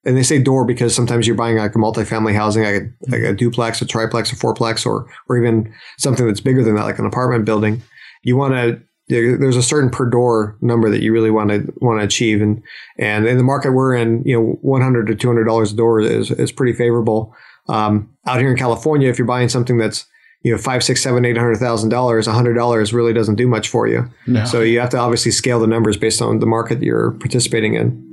[0.05, 3.21] and they say door because sometimes you're buying like a multifamily housing, like a, like
[3.21, 6.99] a duplex, a triplex, a fourplex, or or even something that's bigger than that, like
[6.99, 7.81] an apartment building.
[8.23, 11.99] You want to there's a certain per door number that you really want to want
[11.99, 12.61] to achieve, and
[12.97, 16.31] and in the market we're in, you know, 100 to 200 dollars a door is
[16.31, 17.33] is pretty favorable.
[17.69, 20.05] Um, out here in California, if you're buying something that's
[20.41, 23.47] you know five, six, seven, eight hundred thousand dollars, a hundred dollars really doesn't do
[23.47, 24.09] much for you.
[24.27, 24.45] No.
[24.45, 28.03] So you have to obviously scale the numbers based on the market you're participating in.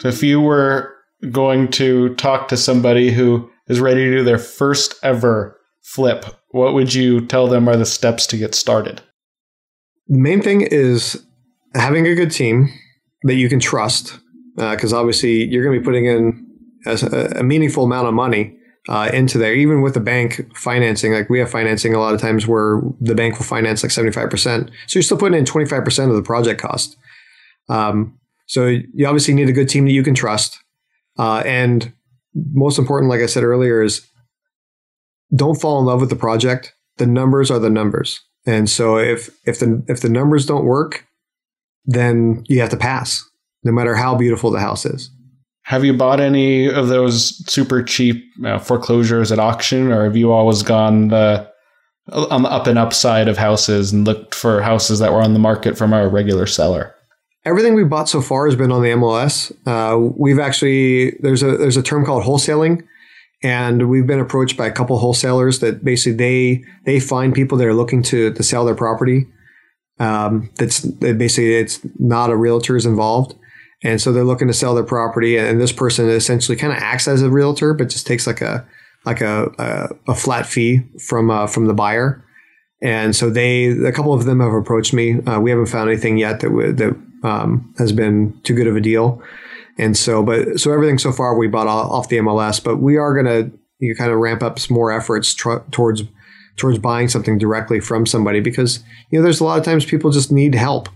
[0.00, 0.94] So if you were
[1.30, 6.74] going to talk to somebody who is ready to do their first ever flip, what
[6.74, 9.00] would you tell them are the steps to get started?
[10.08, 11.24] The main thing is
[11.74, 12.68] having a good team
[13.22, 14.18] that you can trust,
[14.56, 16.46] because uh, obviously you're going to be putting in
[16.86, 18.56] a, a meaningful amount of money
[18.88, 19.54] uh, into there.
[19.54, 23.14] Even with the bank financing, like we have financing a lot of times where the
[23.14, 24.68] bank will finance like 75%.
[24.68, 26.96] So you're still putting in 25% of the project cost.
[27.68, 30.58] Um, so you obviously need a good team that you can trust.
[31.18, 31.92] Uh, and
[32.34, 34.06] most important, like I said earlier, is
[35.34, 36.74] don't fall in love with the project.
[36.98, 38.20] The numbers are the numbers.
[38.44, 41.06] And so if if the if the numbers don't work,
[41.84, 43.24] then you have to pass,
[43.62, 45.10] no matter how beautiful the house is.
[45.64, 50.32] Have you bought any of those super cheap uh, foreclosures at auction, or have you
[50.32, 51.48] always gone the
[52.10, 55.34] on the up and up side of houses and looked for houses that were on
[55.34, 56.94] the market from a regular seller?
[57.44, 59.52] Everything we bought so far has been on the MLS.
[59.66, 62.82] Uh, we've actually there's a there's a term called wholesaling,
[63.44, 67.68] and we've been approached by a couple wholesalers that basically they they find people that
[67.68, 69.26] are looking to to sell their property.
[70.00, 73.36] Um, that's basically it's not a realtor is involved
[73.84, 77.08] and so they're looking to sell their property, and this person essentially kind of acts
[77.08, 78.66] as a realtor, but just takes like a
[79.04, 82.24] like a a, a flat fee from uh, from the buyer.
[82.84, 85.20] And so they, a couple of them have approached me.
[85.20, 88.80] Uh, we haven't found anything yet that that um, has been too good of a
[88.80, 89.22] deal.
[89.78, 93.14] And so, but so everything so far we bought off the MLS, but we are
[93.14, 96.04] going to you kind of ramp up some more efforts tr- towards
[96.56, 100.10] towards buying something directly from somebody because you know there's a lot of times people
[100.10, 100.88] just need help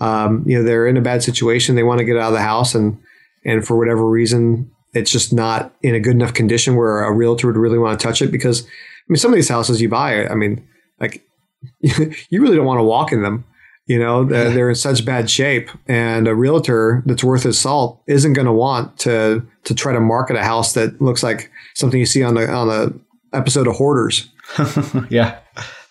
[0.00, 1.74] um, you know, they're in a bad situation.
[1.74, 2.98] They want to get out of the house, and
[3.44, 7.46] and for whatever reason, it's just not in a good enough condition where a realtor
[7.46, 8.66] would really want to touch it because I
[9.08, 10.66] mean some of these houses you buy, I mean,
[11.00, 11.24] like
[11.80, 13.44] you really don't want to walk in them.
[13.86, 18.02] You know, they're, they're in such bad shape, and a realtor that's worth his salt
[18.06, 21.98] isn't going to want to to try to market a house that looks like something
[21.98, 23.00] you see on the on the
[23.32, 24.28] episode of Hoarders.
[25.10, 25.38] yeah,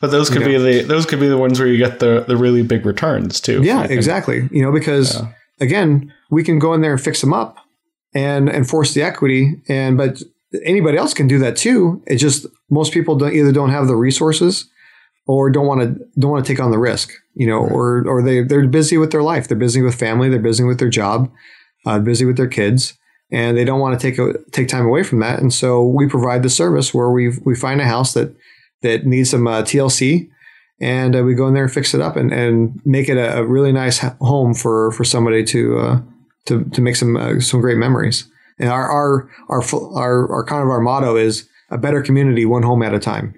[0.01, 2.23] but those could You be the those could be the ones where you get the
[2.27, 3.61] the really big returns too.
[3.63, 4.47] Yeah, exactly.
[4.51, 5.27] You know, because Yeah.
[5.59, 7.57] again, we can go in there and fix them up
[8.13, 10.21] and and force the equity, and but
[10.65, 12.01] anybody else can do that too.
[12.07, 14.69] It just most people don't either don't have the resources
[15.25, 17.11] or don't want to don't want to take on the risk.
[17.35, 19.47] You know, or or they they're busy with their life.
[19.47, 20.29] They're busy with family.
[20.29, 21.31] They're busy with their job.
[21.85, 22.97] Uh, busy with their kids.
[23.29, 26.07] And they don't want to take a, take time away from that, and so we
[26.07, 28.33] provide the service where we we find a house that
[28.81, 30.29] that needs some uh, TLC,
[30.79, 33.39] and uh, we go in there and fix it up and, and make it a,
[33.39, 36.01] a really nice home for for somebody to uh,
[36.45, 38.29] to to make some uh, some great memories.
[38.59, 39.63] And our our our
[39.95, 43.33] our our kind of our motto is a better community, one home at a time.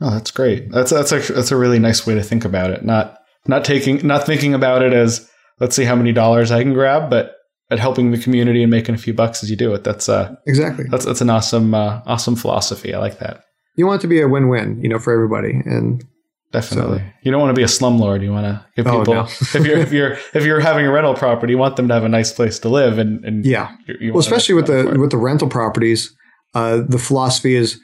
[0.00, 0.70] Oh, that's great.
[0.70, 2.84] That's that's actually that's a really nice way to think about it.
[2.84, 5.30] Not not taking not thinking about it as
[5.60, 7.34] let's see how many dollars I can grab, but
[7.70, 9.84] at helping the community and making a few bucks as you do it.
[9.84, 10.86] That's uh Exactly.
[10.90, 12.94] that's that's an awesome uh, awesome philosophy.
[12.94, 13.44] I like that.
[13.80, 15.52] You want it to be a win win, you know, for everybody.
[15.64, 16.04] And
[16.52, 17.02] Definitely.
[17.22, 18.22] you don't want to be a slumlord.
[18.22, 19.22] You want to give Oh, people no.
[19.40, 22.04] if you're if you're if you're having a rental property, you want them to have
[22.04, 24.98] a nice place to live and and yeah, you- you well, especially with the it.
[24.98, 26.14] with the rental properties,
[26.54, 27.80] uh, the philosophy is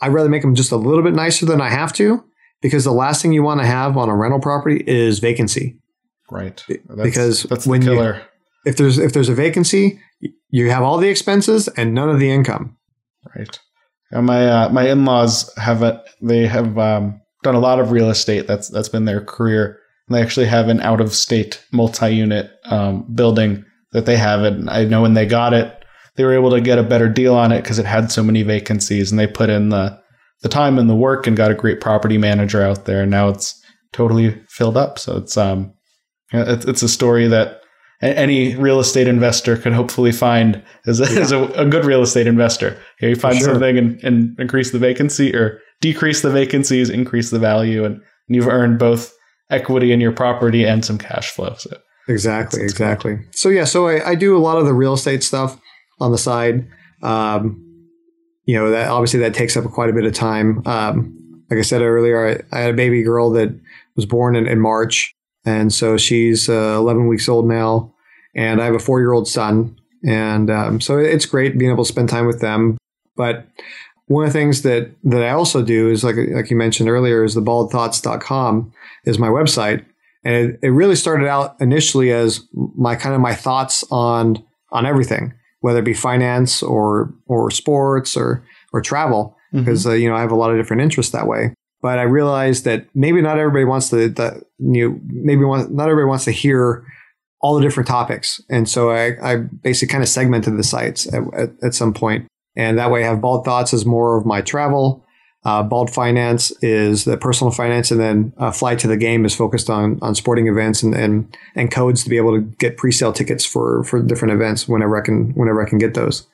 [0.00, 2.22] I'd rather make them just a little bit nicer than I have to,
[2.60, 5.78] because the last thing you want to have on a rental property is vacancy.
[6.30, 8.14] right That's- because that's when you-
[8.66, 10.00] If there's if there's a vacancy,
[10.50, 12.76] you have all the expenses and none of the income.
[13.36, 13.58] Right.
[14.10, 17.90] And my uh, my in laws have a, they have um, done a lot of
[17.90, 18.46] real estate.
[18.46, 19.78] That's that's been their career.
[20.08, 24.42] And they actually have an out of state multi unit um, building that they have.
[24.42, 25.84] And I know when they got it,
[26.16, 28.42] they were able to get a better deal on it because it had so many
[28.42, 29.10] vacancies.
[29.10, 30.00] And they put in the
[30.42, 33.02] the time and the work and got a great property manager out there.
[33.02, 33.60] And now it's
[33.92, 34.98] totally filled up.
[34.98, 35.74] So it's um
[36.32, 37.57] it's, it's a story that
[38.00, 42.26] any real estate investor could hopefully find as a, as a, a good real estate
[42.26, 42.76] investor.
[43.00, 43.48] You, know, you find sure.
[43.48, 48.46] something and, and increase the vacancy or decrease the vacancies, increase the value, and, you've
[48.46, 49.14] earned both
[49.48, 51.54] equity in your property and some cash flow.
[51.56, 53.18] So Exactly, That's- that's exactly.
[53.32, 55.60] So yeah, so I, I do a lot of the real estate stuff
[56.00, 56.66] on the side.
[57.02, 57.64] Um,
[58.44, 60.62] you know, that obviously that takes up quite a bit of time.
[60.66, 61.14] Um,
[61.50, 63.58] like I said earlier, I, I had a baby girl that
[63.94, 65.14] was born in, in March,
[65.48, 67.94] and so she's uh, 11 weeks old now,
[68.34, 71.84] and I have a four year old son, and um, so it's great being able
[71.84, 72.76] to spend time with them.
[73.16, 73.46] But
[74.08, 77.24] one of the things that that I also do is like like you mentioned earlier
[77.24, 78.72] is the baldthoughts.com
[79.06, 79.86] is my website.
[80.22, 84.84] And it, it really started out initially as my kind of my thoughts on on
[84.84, 89.34] everything whether it be finance or or sports or or travel.
[89.50, 92.02] Because uh, you know I have a lot of different interests that way but I
[92.02, 96.24] realized that maybe not everybody wants to that you know, maybe want, not everybody wants
[96.24, 96.84] to hear
[97.40, 98.40] all the different topics.
[98.50, 102.26] And so I, I basically kind of segmented the sites at, at, at some point.
[102.56, 105.04] And that way I have bald thoughts as more of my travel.
[105.44, 109.36] Uh, Bald Finance is the personal finance, and then uh, Flight to the Game is
[109.36, 113.12] focused on on sporting events and, and and codes to be able to get pre-sale
[113.12, 116.26] tickets for for different events whenever I can whenever I can get those.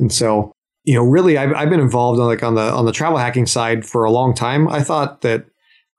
[0.00, 0.52] And so,
[0.84, 3.46] you know, really, I've, I've been involved on like on the on the travel hacking
[3.46, 4.68] side for a long time.
[4.68, 5.46] I thought that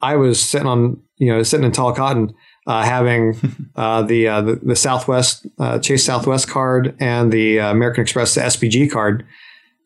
[0.01, 2.33] I was sitting on you know sitting in tall cotton,
[2.67, 3.35] uh, having
[3.75, 8.37] uh, the, uh, the the Southwest uh, Chase Southwest card and the uh, American Express
[8.37, 9.25] SPG card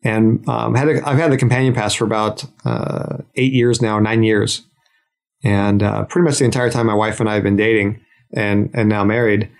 [0.02, 3.98] and um, had a, I've had the companion pass for about uh, eight years now,
[3.98, 4.62] nine years,
[5.42, 8.00] and uh, pretty much the entire time my wife and I have been dating
[8.34, 9.50] and and now married.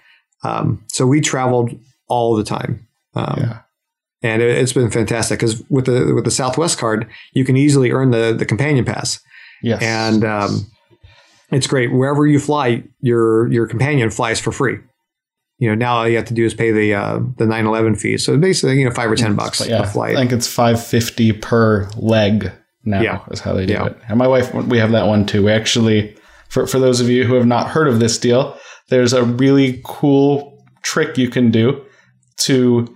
[0.44, 1.72] Um, so we traveled
[2.08, 3.58] all the time, um, yeah,
[4.22, 7.90] and it, it's been fantastic because with the with the Southwest card, you can easily
[7.90, 9.20] earn the the companion pass,
[9.62, 10.66] yes, and um,
[11.50, 14.78] it's great wherever you fly, your your companion flies for free.
[15.60, 17.96] You know, now all you have to do is pay the uh, the nine eleven
[17.96, 18.16] fee.
[18.18, 20.14] So basically, you know, five or ten bucks yeah, a flight.
[20.16, 22.52] I think it's five fifty per leg
[22.84, 23.00] now.
[23.00, 23.20] Yeah.
[23.30, 23.86] is how they do Yeah.
[23.86, 23.98] it.
[24.08, 25.44] And my wife, we have that one too.
[25.44, 26.16] We actually,
[26.48, 28.56] for for those of you who have not heard of this deal,
[28.88, 31.84] there's a really cool trick you can do
[32.38, 32.94] to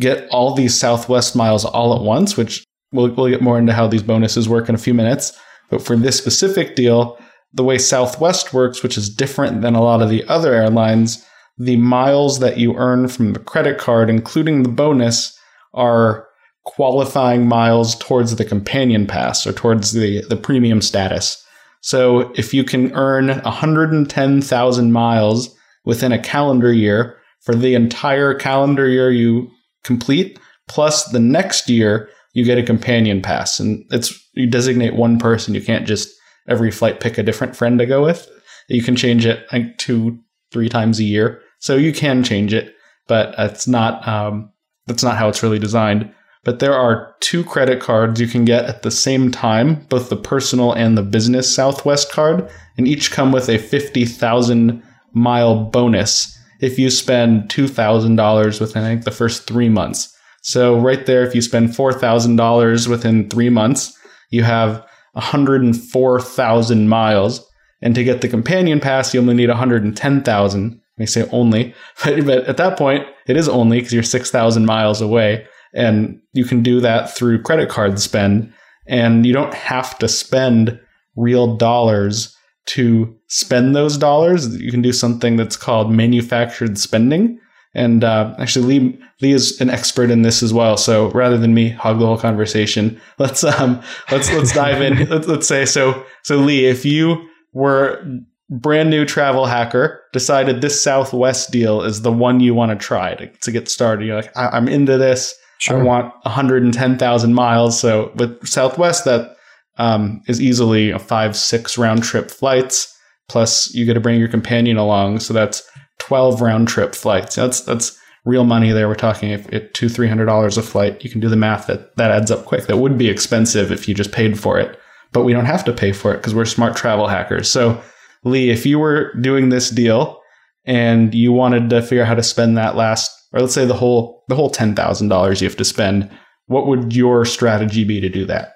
[0.00, 2.36] get all these Southwest miles all at once.
[2.36, 5.38] Which we'll we'll get more into how these bonuses work in a few minutes.
[5.68, 7.18] But for this specific deal,
[7.52, 11.24] the way Southwest works, which is different than a lot of the other airlines,
[11.58, 15.38] the miles that you earn from the credit card, including the bonus,
[15.74, 16.26] are
[16.64, 21.44] qualifying miles towards the companion pass or towards the, the premium status.
[21.80, 28.86] So if you can earn 110,000 miles within a calendar year for the entire calendar
[28.86, 29.50] year you
[29.84, 30.38] complete.
[30.68, 35.54] Plus, the next year you get a companion pass, and it's you designate one person.
[35.54, 36.08] You can't just
[36.48, 38.28] every flight pick a different friend to go with.
[38.68, 40.18] You can change it like two,
[40.52, 42.74] three times a year, so you can change it,
[43.08, 44.52] but it's not um,
[44.86, 46.12] that's not how it's really designed.
[46.42, 50.16] But there are two credit cards you can get at the same time, both the
[50.16, 56.38] personal and the business Southwest card, and each come with a fifty thousand mile bonus
[56.60, 60.14] if you spend $2,000 within, I think, the first three months.
[60.42, 63.96] So, right there, if you spend $4,000 within three months,
[64.30, 67.46] you have 104,000 miles.
[67.82, 70.80] And to get the companion pass, you only need 110,000.
[70.98, 75.00] I say only, but, but at that point, it is only because you're 6,000 miles
[75.00, 75.46] away.
[75.74, 78.52] And you can do that through credit card spend.
[78.86, 80.78] And you don't have to spend
[81.16, 82.36] real dollars
[82.70, 84.56] to spend those dollars.
[84.60, 87.38] You can do something that's called manufactured spending.
[87.74, 90.76] And uh, actually, Lee Lee is an expert in this as well.
[90.76, 95.08] So rather than me hog the whole conversation, let's um let's let's dive in.
[95.08, 96.04] Let's, let's say so.
[96.22, 98.04] So Lee, if you were
[98.50, 103.14] brand new travel hacker, decided this Southwest deal is the one you want to try
[103.14, 104.06] to, to get started.
[104.06, 105.34] You're like, I, am into this.
[105.58, 105.78] Sure.
[105.78, 107.78] I want 110,000 miles.
[107.78, 109.36] So with Southwest, that
[109.80, 112.94] um, is easily a five, six round trip flights.
[113.28, 115.62] Plus, you get to bring your companion along, so that's
[115.98, 117.34] twelve round trip flights.
[117.34, 118.88] That's that's real money there.
[118.88, 121.02] We're talking if two, three hundred dollars a flight.
[121.02, 121.66] You can do the math.
[121.66, 122.66] That that adds up quick.
[122.66, 124.78] That would be expensive if you just paid for it,
[125.12, 127.50] but we don't have to pay for it because we're smart travel hackers.
[127.50, 127.80] So,
[128.22, 130.20] Lee, if you were doing this deal
[130.66, 133.74] and you wanted to figure out how to spend that last, or let's say the
[133.74, 136.10] whole the whole ten thousand dollars you have to spend,
[136.48, 138.52] what would your strategy be to do that?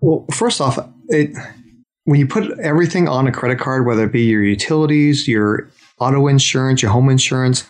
[0.00, 0.78] Well, first off,
[1.08, 1.36] it
[2.04, 5.68] when you put everything on a credit card, whether it be your utilities, your
[5.98, 7.68] auto insurance, your home insurance,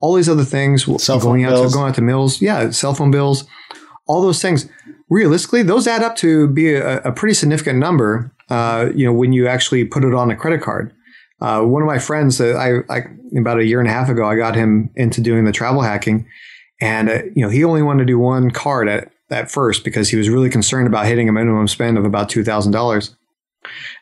[0.00, 1.72] all these other things, cell going out bills.
[1.72, 3.44] to going out to mills, yeah, cell phone bills,
[4.06, 4.68] all those things.
[5.08, 8.32] Realistically, those add up to be a, a pretty significant number.
[8.50, 10.92] Uh, you know, when you actually put it on a credit card.
[11.40, 13.02] Uh, one of my friends, uh, I, I,
[13.38, 16.26] about a year and a half ago, I got him into doing the travel hacking,
[16.80, 20.08] and uh, you know, he only wanted to do one card at at first because
[20.08, 23.14] he was really concerned about hitting a minimum spend of about two thousand dollars.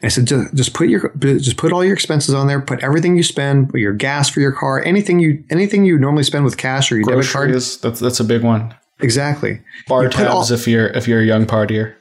[0.02, 2.60] I said, just, just put your just put all your expenses on there.
[2.60, 6.44] Put everything you spend, your gas for your car, anything you anything you normally spend
[6.44, 7.54] with cash or your Groceries, debit card.
[7.82, 8.74] That's that's a big one.
[9.00, 9.60] Exactly.
[9.88, 11.94] Bar tabs all, if you're if you're a young partier.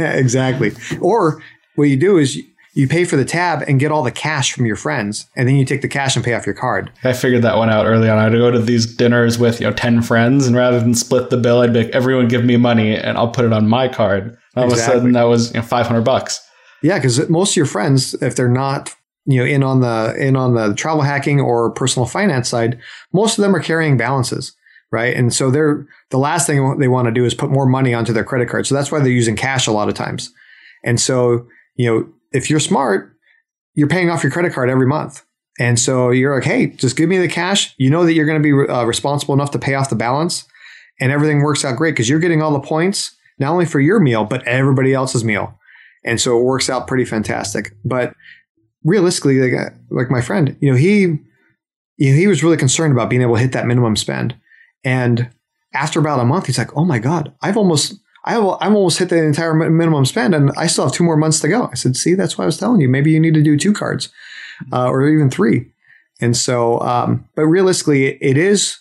[0.18, 0.72] exactly.
[1.00, 1.42] Or
[1.76, 2.40] what you do is
[2.74, 5.56] you pay for the tab and get all the cash from your friends, and then
[5.56, 6.90] you take the cash and pay off your card.
[7.04, 8.18] I figured that one out early on.
[8.18, 11.36] I'd go to these dinners with you know ten friends, and rather than split the
[11.36, 14.36] bill, I'd be like, everyone give me money, and I'll put it on my card.
[14.56, 14.72] all exactly.
[14.72, 16.40] of a sudden, that was you know, five hundred bucks.
[16.82, 18.94] Yeah, because most of your friends, if they're not
[19.24, 22.78] you know in on the in on the travel hacking or personal finance side,
[23.12, 24.54] most of them are carrying balances
[24.94, 25.16] right?
[25.16, 28.12] And so they're the last thing they want to do is put more money onto
[28.12, 28.64] their credit card.
[28.64, 30.32] So that's why they're using cash a lot of times.
[30.84, 33.16] And so, you know, if you're smart,
[33.74, 35.24] you're paying off your credit card every month.
[35.58, 37.74] And so you're like, hey, just give me the cash.
[37.78, 40.44] You know that you're going to be uh, responsible enough to pay off the balance,
[41.00, 44.00] and everything works out great because you're getting all the points, not only for your
[44.00, 45.58] meal, but everybody else's meal.
[46.04, 47.72] And so it works out pretty fantastic.
[47.84, 48.14] But
[48.82, 51.00] realistically, like, uh, like my friend, you know, he,
[51.96, 54.36] you know, he was really concerned about being able to hit that minimum spend.
[54.82, 55.30] And
[55.72, 57.94] after about a month, he's like, oh my God, I've almost
[58.24, 61.16] I will, I'm almost hit the entire minimum spend and I still have two more
[61.16, 61.68] months to go.
[61.70, 62.88] I said, see, that's why I was telling you.
[62.88, 64.08] Maybe you need to do two cards
[64.72, 65.70] uh, or even three.
[66.20, 68.78] And so, um, but realistically, it is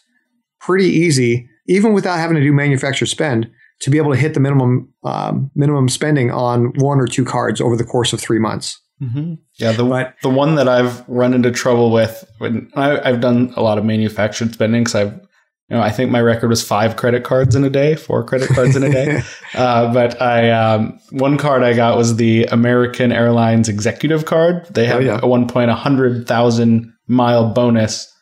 [0.61, 4.39] pretty easy, even without having to do manufacturer spend, to be able to hit the
[4.39, 8.79] minimum um, minimum spending on one or two cards over the course of three months.
[9.01, 9.33] Mm-hmm.
[9.59, 13.51] Yeah, the but, the one that I've run into trouble with when I, have done
[13.57, 15.22] a lot of manufactured spending because I've
[15.69, 18.49] you know, I think my record was five credit cards in a day, four credit
[18.49, 19.21] cards in a day.
[19.53, 24.67] uh, but I, um, one card I got was the American Airlines executive card.
[24.71, 25.19] They have oh, yeah.
[25.23, 28.13] a one point a hundred thousand mile bonus.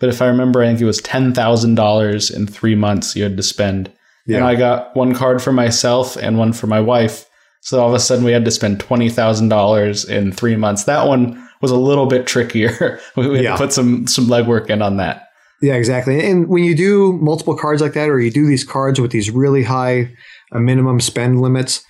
[0.00, 3.22] But if I remember, I think it was ten thousand dollars in three months you
[3.22, 3.92] had to spend.
[4.26, 4.38] Yeah.
[4.38, 7.26] And I got one card for myself and one for my wife.
[7.60, 10.84] So all of a sudden we had to spend twenty thousand dollars in three months.
[10.84, 13.00] That one was a little bit trickier.
[13.16, 13.52] we had yeah.
[13.52, 15.27] to put some some legwork in on that.
[15.60, 16.24] Yeah, exactly.
[16.24, 19.30] And when you do multiple cards like that, or you do these cards with these
[19.30, 20.14] really high
[20.52, 21.84] uh, minimum spend limits,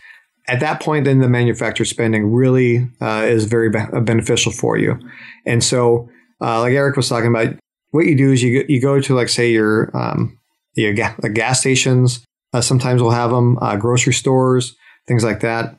[0.49, 4.79] at that point, then the manufacturer spending really uh, is very be- uh, beneficial for
[4.79, 4.99] you.
[5.45, 6.09] And so,
[6.41, 7.55] uh, like Eric was talking about,
[7.91, 10.39] what you do is you you go to like say your um,
[10.75, 12.25] your ga- like gas stations.
[12.55, 14.75] Uh, sometimes we'll have them, uh, grocery stores,
[15.07, 15.79] things like that,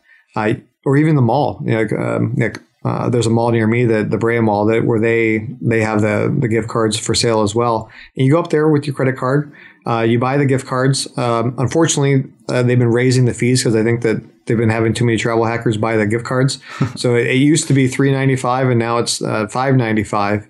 [0.85, 1.61] or even the mall.
[1.65, 4.85] You know, um, like uh, there's a mall near me, the the Brea Mall, that
[4.85, 7.89] where they they have the the gift cards for sale as well.
[8.15, 9.53] And you go up there with your credit card,
[9.85, 11.07] Uh, you buy the gift cards.
[11.17, 14.93] Um, unfortunately, uh, they've been raising the fees because I think that they've been having
[14.93, 16.59] too many travel hackers buy the gift cards.
[16.95, 20.03] so it, it, used to be three ninety five, and now it's uh, five ninety
[20.03, 20.47] five.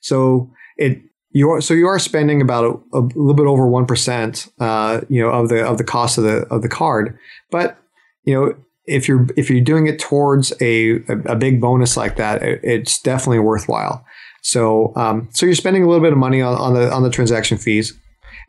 [0.00, 3.86] So it you are so you are spending about a, a little bit over one
[3.86, 7.18] percent, uh, you know, of the of the cost of the of the card.
[7.50, 7.78] But
[8.24, 8.54] you know,
[8.86, 13.00] if you're if you're doing it towards a a, big bonus like that, it, it's
[13.00, 14.04] definitely worthwhile.
[14.42, 17.10] So um, so you're spending a little bit of money on, on the on the
[17.10, 17.98] transaction fees,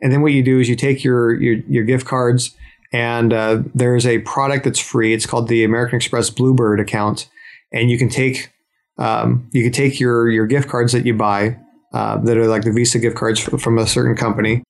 [0.02, 2.54] and then what you do is you take your your, your gift cards,
[2.92, 5.14] and uh, there's a product that's free.
[5.14, 7.28] It's called the American Express Bluebird account,
[7.72, 8.50] and you can take
[8.98, 11.58] um, you can take your your gift cards that you buy
[11.92, 14.64] uh, that are like the Visa gift cards from a certain company.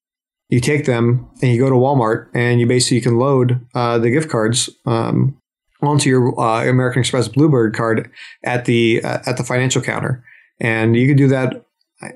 [0.50, 3.98] You take them and you go to Walmart and you basically you can load uh,
[3.98, 5.38] the gift cards um,
[5.86, 8.10] onto your uh, American Express Bluebird card
[8.44, 10.24] at the uh, at the financial counter,
[10.60, 11.64] and you can do that.
[12.02, 12.10] I,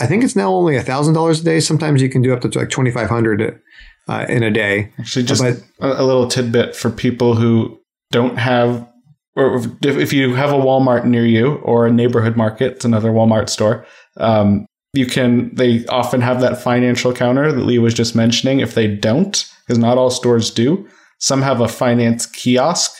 [0.00, 1.60] I think it's now only thousand dollars a day.
[1.60, 3.60] Sometimes you can do up to like twenty five hundred
[4.08, 4.92] uh, in a day.
[4.98, 8.88] Actually, just but, a little tidbit for people who don't have,
[9.36, 13.48] or if you have a Walmart near you or a neighborhood market, it's another Walmart
[13.48, 13.86] store.
[14.18, 18.60] Um, you can they often have that financial counter that Lee was just mentioning.
[18.60, 22.92] If they don't, because not all stores do, some have a finance kiosk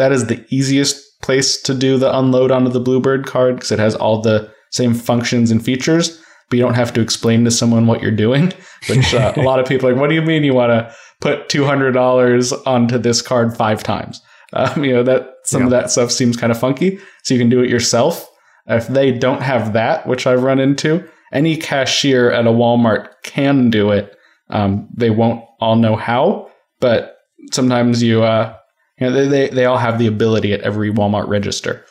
[0.00, 3.78] that is the easiest place to do the unload onto the Bluebird card because it
[3.78, 7.86] has all the same functions and features, but you don't have to explain to someone
[7.86, 8.52] what you're doing.
[8.88, 10.94] Which uh, a lot of people are like, what do you mean you want to
[11.20, 14.22] put two hundred dollars onto this card five times?
[14.52, 15.66] Um, you know that some yeah.
[15.66, 18.26] of that stuff seems kind of funky, so you can do it yourself.
[18.66, 23.70] If they don't have that, which I've run into, any cashier at a Walmart can
[23.70, 24.16] do it.
[24.48, 27.18] Um, they won't all know how, but
[27.52, 28.56] sometimes you uh,
[29.00, 31.84] you know, they, they, they all have the ability at every Walmart register.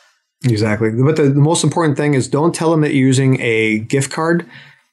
[0.45, 0.91] Exactly.
[0.91, 4.11] But the, the most important thing is don't tell them that you're using a gift
[4.11, 4.45] card.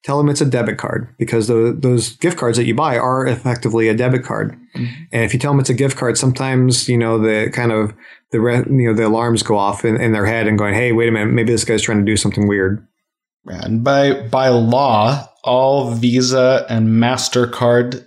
[0.03, 3.27] Tell them it's a debit card because the, those gift cards that you buy are
[3.27, 4.57] effectively a debit card.
[4.75, 5.03] Mm-hmm.
[5.13, 7.93] And if you tell them it's a gift card, sometimes, you know, the kind of
[8.31, 11.09] the, you know, the alarms go off in, in their head and going, Hey, wait
[11.09, 11.33] a minute.
[11.33, 12.87] Maybe this guy's trying to do something weird.
[13.47, 18.06] And by, by law, all Visa and MasterCard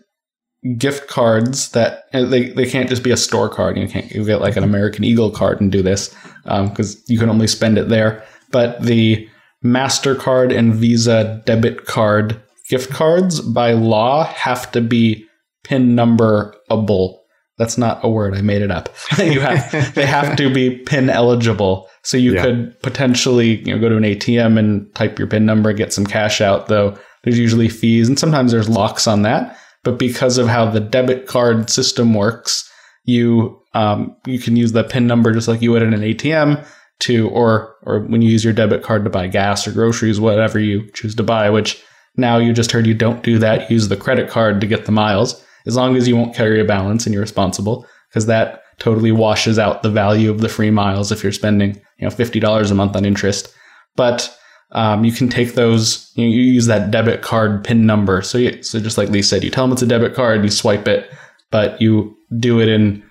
[0.77, 3.77] gift cards that they, they can't just be a store card.
[3.77, 7.17] You can't you get like an American Eagle card and do this because um, you
[7.17, 8.23] can only spend it there.
[8.51, 9.27] But the
[9.63, 15.25] Mastercard and Visa debit card gift cards by law have to be
[15.63, 17.17] pin numberable.
[17.57, 18.35] That's not a word.
[18.35, 18.89] I made it up.
[19.17, 21.89] you have they have to be pin eligible.
[22.03, 22.43] So you yeah.
[22.43, 26.05] could potentially you know go to an ATM and type your pin number, get some
[26.05, 26.67] cash out.
[26.67, 30.79] Though there's usually fees and sometimes there's locks on that but because of how the
[30.79, 32.69] debit card system works,
[33.05, 36.65] you um, you can use the PIN number just like you would in an ATM
[37.01, 40.59] to, or or when you use your debit card to buy gas or groceries, whatever
[40.59, 41.49] you choose to buy.
[41.49, 41.81] Which
[42.17, 43.69] now you just heard you don't do that.
[43.71, 46.65] Use the credit card to get the miles, as long as you won't carry a
[46.65, 51.11] balance and you're responsible, because that totally washes out the value of the free miles
[51.11, 53.53] if you're spending you know fifty dollars a month on interest.
[53.95, 54.35] But
[54.71, 58.21] um, you can take those, you, you, use that debit card PIN number.
[58.21, 60.51] So, you, so just like Lee said, you tell them it's a debit card, you
[60.51, 61.11] swipe it,
[61.49, 63.03] but you do it in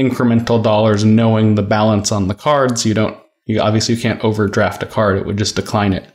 [0.00, 2.78] incremental dollars, knowing the balance on the card.
[2.78, 6.06] So you don't, you obviously you can't overdraft a card; it would just decline it.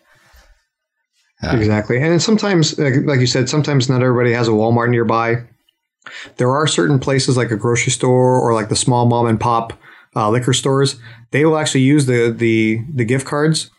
[1.44, 5.44] Uh, exactly, and sometimes, like you said, sometimes not everybody has a Walmart nearby.
[6.38, 9.74] There are certain places like a grocery store or like the small mom and pop
[10.16, 10.96] uh, liquor stores.
[11.32, 13.70] They will actually use the the the gift cards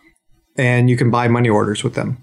[0.59, 2.23] and you can buy money orders with them.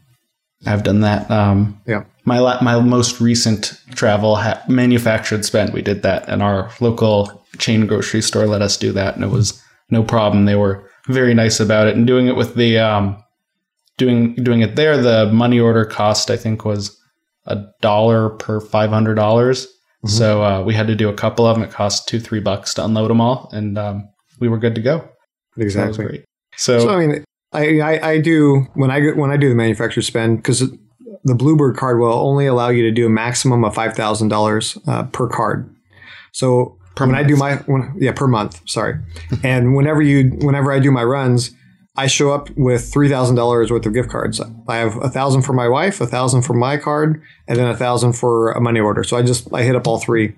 [0.66, 1.30] I've done that.
[1.32, 2.04] Um, yeah.
[2.26, 5.74] My la- my most recent travel ha- manufactured spend.
[5.74, 9.30] We did that, and our local chain grocery store let us do that, and it
[9.30, 10.46] was no problem.
[10.46, 13.24] They were very nice about it, and doing it with the um,
[13.98, 14.98] doing doing it there.
[14.98, 16.98] The money order cost I think was
[17.46, 19.66] a dollar per five hundred dollars.
[19.66, 20.10] Mm-hmm.
[20.10, 21.64] So uh, we had to do a couple of them.
[21.64, 24.10] It cost two three bucks to unload them all, and um,
[24.40, 25.08] we were good to go.
[25.58, 26.24] Exactly.
[26.58, 27.25] So, so, I mean,
[27.56, 30.64] I, I, I do when I when I do the manufacturer spend because
[31.24, 34.36] the Bluebird card will only allow you to do a maximum of five thousand uh,
[34.36, 34.78] dollars
[35.12, 35.74] per card.
[36.32, 37.26] So per when month.
[37.26, 39.00] I do my when, yeah per month, sorry,
[39.44, 41.52] and whenever you whenever I do my runs,
[41.98, 44.42] I show up with three thousand dollars worth of gift cards.
[44.68, 47.78] I have a thousand for my wife, a thousand for my card, and then a
[47.78, 49.04] thousand for a money order.
[49.04, 50.36] So I just I hit up all three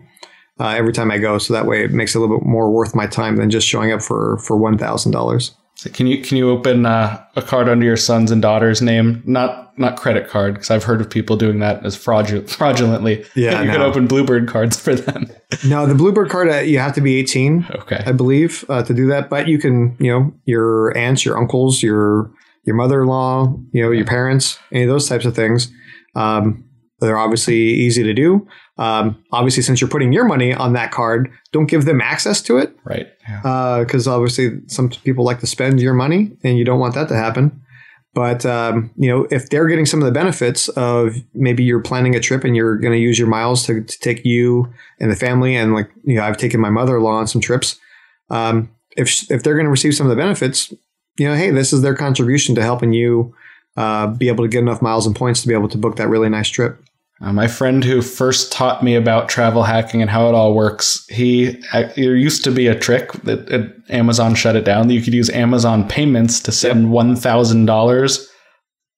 [0.59, 1.38] uh, every time I go.
[1.38, 3.68] So that way it makes it a little bit more worth my time than just
[3.68, 5.55] showing up for for one thousand dollars.
[5.78, 9.21] So can you can you open uh, a card under your son's and daughter's name?
[9.25, 13.23] Not not credit card because I've heard of people doing that as fraudul- fraudulently.
[13.36, 13.73] Yeah, you no.
[13.73, 15.30] can open Bluebird cards for them.
[15.67, 17.67] no, the Bluebird card uh, you have to be eighteen.
[17.75, 19.30] Okay, I believe uh, to do that.
[19.30, 22.32] But you can, you know, your aunts, your uncles, your
[22.63, 25.71] your mother-in-law, you know, your parents, any of those types of things.
[26.15, 26.66] Um,
[26.99, 28.47] They're obviously easy to do.
[28.77, 32.57] Um, obviously, since you're putting your money on that card, don't give them access to
[32.57, 33.07] it Right.
[33.29, 33.83] Yeah.
[33.83, 37.15] because obviously some people like to spend your money, and you don't want that to
[37.15, 37.61] happen.
[38.13, 42.15] But um, you know, if they're getting some of the benefits of maybe you're planning
[42.15, 45.15] a trip and you're going to use your miles to, to take you and the
[45.15, 47.79] family, and like you know, I've taken my mother-in-law on some trips.
[48.31, 50.73] Um, if if they're going to receive some of the benefits,
[51.19, 53.35] you know, hey, this is their contribution to helping you
[53.75, 56.07] uh, be able to get enough miles and points to be able to book that
[56.07, 56.83] really nice trip.
[57.20, 61.03] Uh, my friend who first taught me about travel hacking and how it all works,
[61.09, 64.88] he uh, there used to be a trick that uh, Amazon shut it down.
[64.88, 68.30] That you could use Amazon payments to send one thousand dollars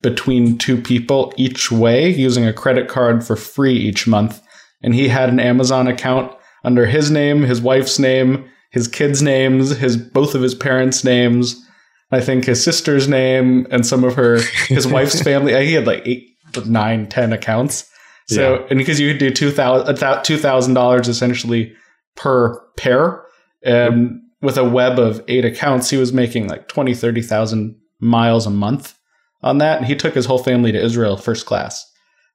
[0.02, 4.42] between two people each way using a credit card for free each month.
[4.82, 9.72] And he had an Amazon account under his name, his wife's name, his kids' names,
[9.78, 11.66] his both of his parents' names.
[12.12, 15.54] I think his sister's name and some of her his wife's family.
[15.66, 16.28] He had like eight,
[16.66, 17.90] nine, ten accounts.
[18.36, 21.74] So, and because you could do two thousand two thousand dollars essentially
[22.16, 23.24] per pair,
[23.64, 28.50] and with a web of eight accounts, he was making like 20, 30,000 miles a
[28.50, 28.98] month
[29.42, 29.80] on that.
[29.80, 31.86] And he took his whole family to Israel first class.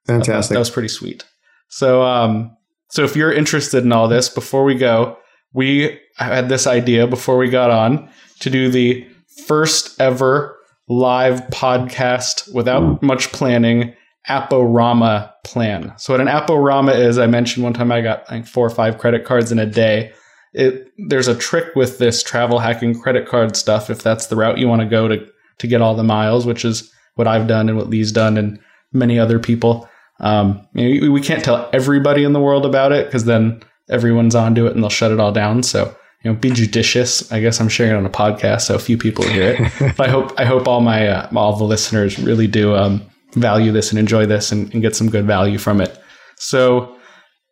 [0.07, 0.55] Fantastic.
[0.55, 1.25] That was pretty sweet.
[1.69, 2.55] So, um,
[2.91, 5.17] so if you're interested in all this, before we go,
[5.53, 8.09] we had this idea before we got on
[8.41, 9.07] to do the
[9.47, 10.57] first ever
[10.89, 13.95] live podcast without much planning
[14.29, 15.93] Aporama plan.
[15.99, 18.99] So what an Aporama is, I mentioned one time I got like four or five
[18.99, 20.13] credit cards in a day.
[20.53, 24.59] It there's a trick with this travel hacking credit card stuff if that's the route
[24.59, 25.27] you want to go to
[25.59, 28.59] to get all the miles, which is what I've done and what Lee's done and
[28.93, 29.89] many other people.
[30.21, 34.35] Um, you know, we can't tell everybody in the world about it because then everyone's
[34.35, 35.63] onto it and they'll shut it all down.
[35.63, 37.31] So you know, be judicious.
[37.31, 39.97] I guess I'm sharing it on a podcast, so a few people hear it.
[39.97, 43.03] but I hope I hope all my uh, all the listeners really do um,
[43.35, 45.99] value this and enjoy this and, and get some good value from it.
[46.37, 46.97] So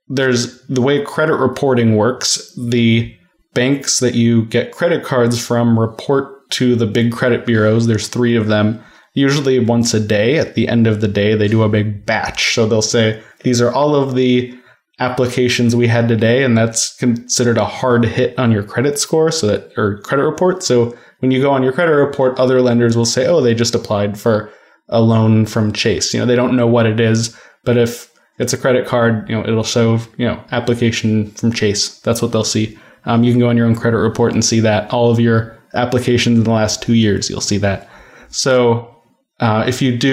[0.09, 2.55] there's the way credit reporting works.
[2.69, 3.15] The
[3.55, 7.87] banks that you get credit cards from report to the big credit bureaus.
[7.87, 8.83] There's three of them.
[9.15, 10.39] Usually once a day.
[10.39, 12.55] At the end of the day, they do a big batch.
[12.55, 14.59] So they'll say these are all of the
[15.01, 19.47] applications we had today, and that's considered a hard hit on your credit score, so
[19.49, 20.63] that or credit report.
[20.63, 23.75] So when you go on your credit report, other lenders will say, "Oh, they just
[23.75, 24.51] applied for
[24.93, 28.53] a loan from Chase." You know, they don't know what it is, but if it's
[28.53, 31.99] a credit card, you know, it'll show you know application from Chase.
[32.01, 32.79] That's what they'll see.
[33.05, 35.59] Um, you can go on your own credit report and see that all of your
[35.75, 37.29] applications in the last two years.
[37.29, 37.89] You'll see that.
[38.29, 38.95] So
[39.41, 40.11] uh, if you do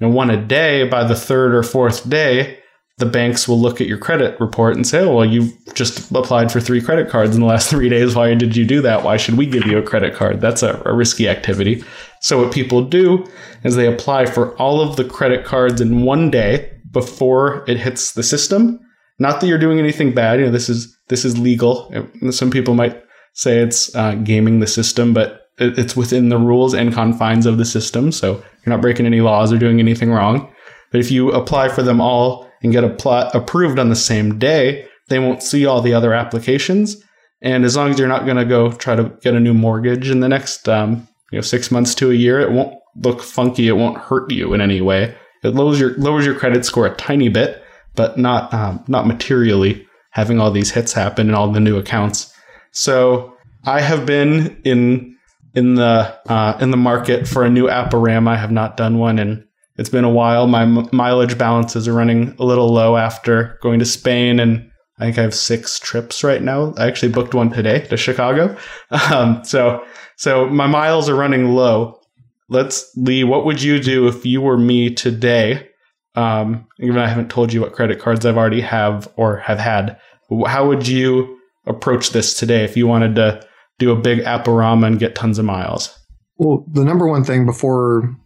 [0.00, 2.58] you know, one a day, by the third or fourth day,
[2.98, 6.50] the banks will look at your credit report and say, oh, well, you've just applied
[6.50, 8.14] for three credit cards in the last three days.
[8.14, 9.04] Why did you do that?
[9.04, 10.40] Why should we give you a credit card?
[10.40, 11.84] That's a, a risky activity.
[12.20, 13.26] So, what people do
[13.64, 18.12] is they apply for all of the credit cards in one day before it hits
[18.12, 18.80] the system.
[19.18, 20.40] Not that you're doing anything bad.
[20.40, 21.92] You know, this is this is legal.
[22.30, 23.02] Some people might
[23.34, 27.58] say it's uh, gaming the system, but it, it's within the rules and confines of
[27.58, 28.10] the system.
[28.12, 30.50] So you're not breaking any laws or doing anything wrong.
[30.90, 34.86] But if you apply for them all and get plot approved on the same day,
[35.08, 37.02] they won't see all the other applications.
[37.40, 40.10] And as long as you're not going to go try to get a new mortgage
[40.10, 43.68] in the next um, you know six months to a year, it won't look funky.
[43.68, 45.14] It won't hurt you in any way.
[45.42, 47.62] It lowers your lowers your credit score a tiny bit,
[47.94, 49.86] but not um, not materially.
[50.10, 52.34] Having all these hits happen and all the new accounts.
[52.70, 55.16] So I have been in
[55.54, 58.28] in the uh, in the market for a new Aporama.
[58.28, 59.45] I have not done one in
[59.78, 60.46] it's been a while.
[60.46, 65.04] My m- mileage balances are running a little low after going to Spain, and I
[65.04, 66.74] think I have six trips right now.
[66.76, 68.56] I actually booked one today to Chicago,
[69.10, 69.84] um, so
[70.16, 72.00] so my miles are running low.
[72.48, 75.68] Let's Lee, what would you do if you were me today?
[76.14, 79.58] Um, even though I haven't told you what credit cards I've already have or have
[79.58, 80.00] had.
[80.46, 83.46] How would you approach this today if you wanted to
[83.78, 85.96] do a big Aporama and get tons of miles?
[86.38, 88.16] Well, the number one thing before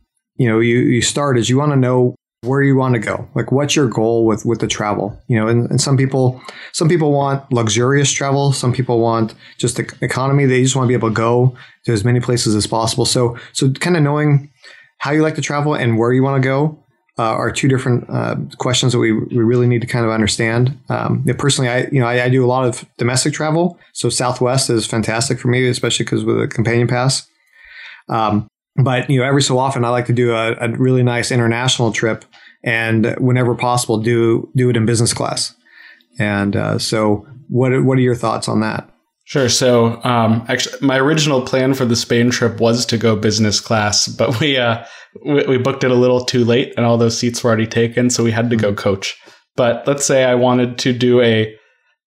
[0.41, 3.29] you know you, you start is you want to know where you want to go.
[3.35, 5.21] Like what's your goal with with the travel?
[5.29, 6.41] You know and, and some people
[6.73, 8.53] some people want luxurious travel.
[8.53, 10.47] Some people want just the economy.
[10.47, 13.05] They just want to be able to go to as many places as possible.
[13.05, 14.51] So so kind of knowing
[14.97, 16.83] how you like to travel and where you want to go
[17.19, 20.79] uh, are two different uh, questions that we, we really need to kind of understand.
[20.89, 24.71] Um, personally, I you know I, I, do a lot of domestic travel, so Southwest
[24.71, 27.29] is fantastic for me, especially because with a companion pass.
[28.09, 28.49] Um,
[28.85, 31.93] but you know, every so often, I like to do a, a, really nice international
[31.93, 32.25] trip,
[32.63, 35.55] and whenever possible, do do it in business class.
[36.19, 38.91] And uh, so, what what are your thoughts on that?
[39.31, 39.49] Sure.
[39.49, 44.09] So, um, actually, my original plan for the Spain trip was to go business class,
[44.09, 44.85] but we, uh,
[45.25, 48.11] we, we booked it a little too late, and all those seats were already taken,
[48.11, 49.17] so we had to go coach.
[49.55, 51.57] But let's say I wanted to do a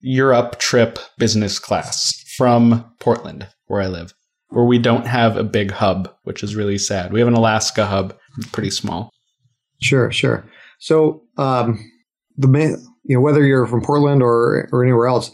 [0.02, 4.14] Europe trip business class from Portland, where I live,
[4.54, 7.12] where we don't have a big hub, which is really sad.
[7.12, 8.16] We have an Alaska hub,
[8.52, 9.12] pretty small.
[9.82, 10.46] Sure, sure.
[10.80, 11.80] So, um,
[12.38, 15.32] the main, you know, whether you're from Portland or or anywhere else,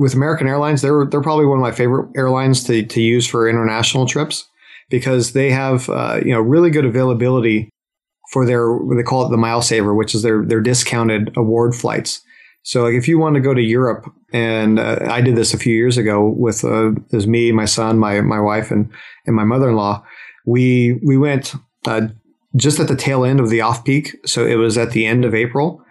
[0.00, 3.48] with American Airlines, they're they're probably one of my favorite airlines to to use for
[3.48, 4.48] international trips
[4.88, 7.68] because they have uh, you know really good availability
[8.32, 12.22] for their they call it the mile saver, which is their their discounted award flights.
[12.62, 15.58] So like if you want to go to Europe, and uh, I did this a
[15.58, 18.90] few years ago with uh, was me, my son, my my wife, and
[19.26, 20.04] and my mother in law.
[20.46, 21.54] We we went
[21.86, 22.08] uh,
[22.56, 25.24] just at the tail end of the off peak, so it was at the end
[25.24, 25.82] of April,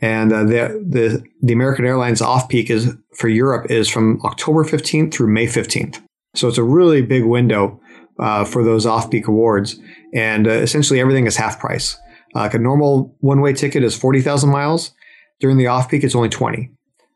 [0.00, 4.64] and uh, the the the American Airlines off peak is for Europe is from October
[4.64, 6.00] fifteenth through May fifteenth.
[6.34, 7.80] So it's a really big window
[8.18, 9.78] uh, for those off peak awards,
[10.12, 11.96] and uh, essentially everything is half price.
[12.34, 14.92] like a normal one way ticket is forty thousand miles
[15.40, 16.70] during the off peak, it's only 20.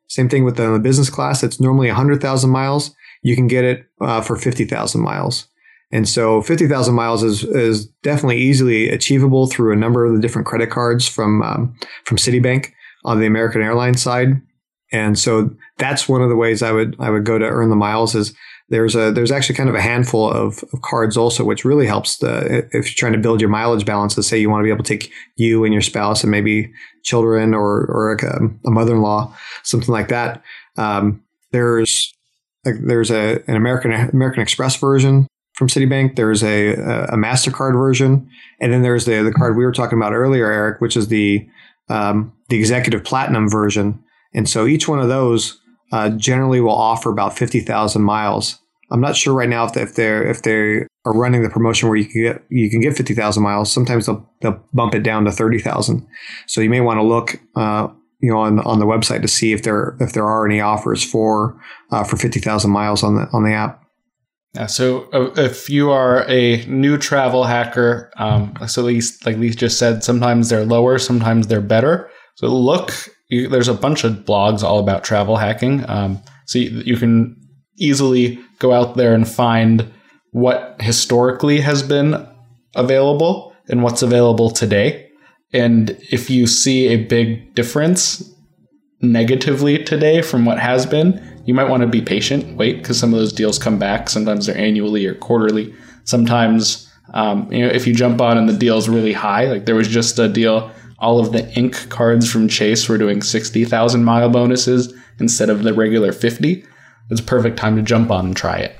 [0.08, 1.42] Same thing with the, business class.
[1.42, 2.94] It's normally 100,000 miles.
[3.22, 5.46] You can get it uh, for 50,000 miles.
[5.92, 10.46] And so 50,000 miles is, is definitely easily achievable through a number of the different
[10.46, 12.72] credit cards from, um, from Citibank
[13.04, 14.40] on the American Airlines side.
[14.92, 17.76] And so that's one of the ways I would, I would go to earn the
[17.76, 18.34] miles is
[18.70, 22.18] there's a there's actually kind of a handful of, of cards also, which really helps
[22.18, 24.14] the, if you're trying to build your mileage balance.
[24.14, 26.72] To say you want to be able to take you and your spouse and maybe
[27.02, 30.42] children or or a, a mother-in-law, something like that.
[30.76, 32.14] Um, there's
[32.64, 36.14] like, there's a an American American Express version from Citibank.
[36.14, 40.12] There's a a Mastercard version, and then there's the the card we were talking about
[40.12, 41.46] earlier, Eric, which is the
[41.88, 44.00] um, the Executive Platinum version.
[44.32, 45.60] And so each one of those
[45.92, 48.59] uh, generally will offer about 50,000 miles.
[48.90, 51.96] I'm not sure right now if, if they're if they are running the promotion where
[51.96, 53.72] you can get you can get 50,000 miles.
[53.72, 56.06] Sometimes they'll they'll bump it down to 30,000.
[56.46, 57.88] So you may want to look uh,
[58.20, 61.02] you know on on the website to see if there if there are any offers
[61.04, 61.60] for
[61.90, 63.82] uh, for 50,000 miles on the on the app.
[64.54, 69.50] Yeah, so uh, if you are a new travel hacker, um, so least like Lee
[69.50, 72.10] just said, sometimes they're lower, sometimes they're better.
[72.34, 72.92] So look
[73.30, 75.88] you, there's a bunch of blogs all about travel hacking.
[75.88, 77.36] Um, so you, you can
[77.78, 79.92] easily go out there and find
[80.30, 82.28] what historically has been
[82.76, 85.10] available and what's available today.
[85.52, 88.32] And if you see a big difference
[89.00, 93.12] negatively today from what has been, you might want to be patient, wait, because some
[93.12, 94.08] of those deals come back.
[94.08, 95.74] Sometimes they're annually or quarterly.
[96.04, 99.74] Sometimes, um, you know, if you jump on and the deal's really high, like there
[99.74, 104.28] was just a deal all of the ink cards from Chase were doing 60,000 mile
[104.28, 106.64] bonuses instead of the regular 50.
[107.10, 108.76] It's a perfect time to jump on and try it.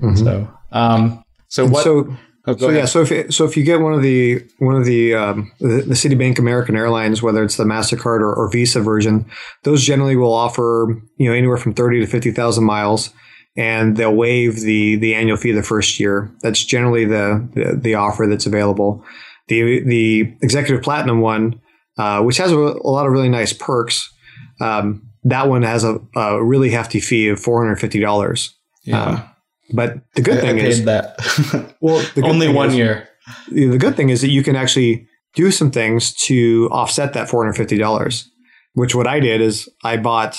[0.00, 0.24] Mm-hmm.
[0.24, 1.84] So, um, so and what?
[1.84, 2.16] So,
[2.46, 5.14] oh, so yeah, so if so if you get one of the one of the
[5.14, 9.26] um, the, the Citibank American Airlines, whether it's the Mastercard or, or, Visa version,
[9.64, 13.12] those generally will offer you know anywhere from thirty to fifty thousand miles,
[13.56, 16.30] and they'll waive the the annual fee the first year.
[16.40, 19.04] That's generally the, the, the offer that's available.
[19.48, 21.60] The the executive platinum one,
[21.98, 24.12] uh, which has a, a, lot of really nice perks,
[24.60, 28.56] um, that one has a, a, really hefty fee of four hundred fifty dollars.
[28.84, 29.04] Yeah.
[29.04, 29.24] Um,
[29.72, 33.08] but the good I, thing I is that well, only one is, year.
[33.50, 37.44] The good thing is that you can actually do some things to offset that four
[37.44, 38.28] hundred fifty dollars.
[38.74, 40.38] Which what I did is I bought.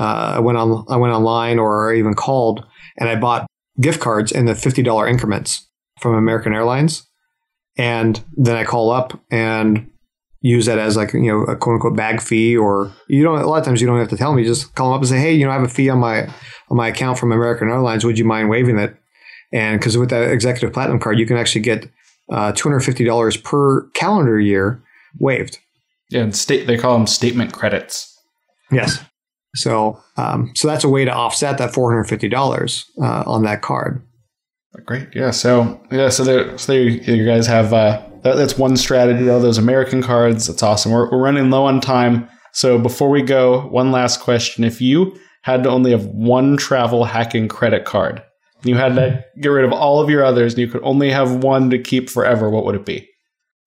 [0.00, 0.86] Uh, I went on.
[0.88, 2.64] I went online or even called,
[2.98, 3.46] and I bought
[3.80, 5.68] gift cards in the fifty dollar increments
[6.00, 7.06] from American Airlines
[7.76, 9.90] and then I call up and
[10.42, 13.46] use that as like you know a quote unquote bag fee or you don't a
[13.46, 15.18] lot of times you don't have to tell me just call them up and say
[15.18, 16.22] hey you know I have a fee on my
[16.68, 18.94] on my account from American Airlines would you mind waiving it
[19.52, 21.88] and because with that executive platinum card you can actually get
[22.30, 24.82] uh, $250 per calendar year
[25.18, 25.58] waived
[26.10, 28.20] yeah and state they call them statement credits
[28.70, 29.02] yes
[29.54, 34.02] so um, so that's a way to offset that $450 uh, on that card
[34.86, 35.08] Great.
[35.14, 35.30] Yeah.
[35.30, 36.08] So yeah.
[36.08, 36.56] So there.
[36.56, 37.72] So there you guys have.
[37.72, 39.28] Uh, that, that's one strategy.
[39.28, 40.46] All those American cards.
[40.46, 40.92] That's awesome.
[40.92, 42.28] We're, we're running low on time.
[42.52, 47.04] So before we go, one last question: If you had to only have one travel
[47.04, 48.22] hacking credit card,
[48.62, 51.42] you had to get rid of all of your others, and you could only have
[51.42, 53.08] one to keep forever, what would it be?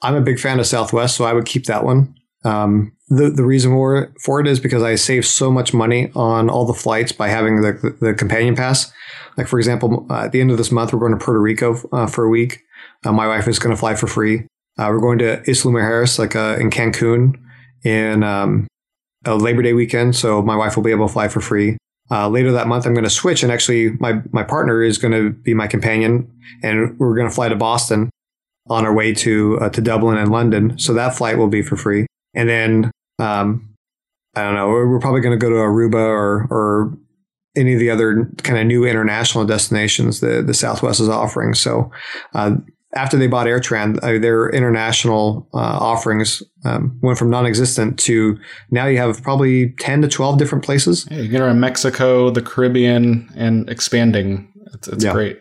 [0.01, 2.13] I'm a big fan of Southwest, so I would keep that one.
[2.43, 6.49] Um, the the reason for, for it is because I save so much money on
[6.49, 8.91] all the flights by having the, the, the companion pass.
[9.37, 11.77] Like for example, uh, at the end of this month, we're going to Puerto Rico
[11.91, 12.61] uh, for a week.
[13.05, 14.47] Uh, my wife is going to fly for free.
[14.77, 17.35] Uh, we're going to Isla Mujeres, like uh, in Cancun,
[17.83, 18.67] in um,
[19.23, 20.15] a Labor Day weekend.
[20.15, 21.77] So my wife will be able to fly for free.
[22.11, 25.13] uh, later that month, I'm going to switch, and actually, my my partner is going
[25.13, 26.31] to be my companion,
[26.61, 28.09] and we're going to fly to Boston
[28.69, 30.77] on our way to uh, to Dublin and London.
[30.77, 33.73] So that flight will be for free, and then um,
[34.35, 36.97] I don't know, we're, we're probably going to go to Aruba or or
[37.55, 41.53] any of the other kind of new international destinations that the Southwest is offering.
[41.55, 41.89] So
[42.33, 42.57] uh,
[42.95, 48.39] after they bought AirTran, uh, their international uh, offerings um, went from non-existent to
[48.71, 51.05] now you have probably 10 to 12 different places.
[51.11, 54.51] Yeah, you're in Mexico, the Caribbean, and expanding.
[54.73, 55.39] It's, it's yeah, great.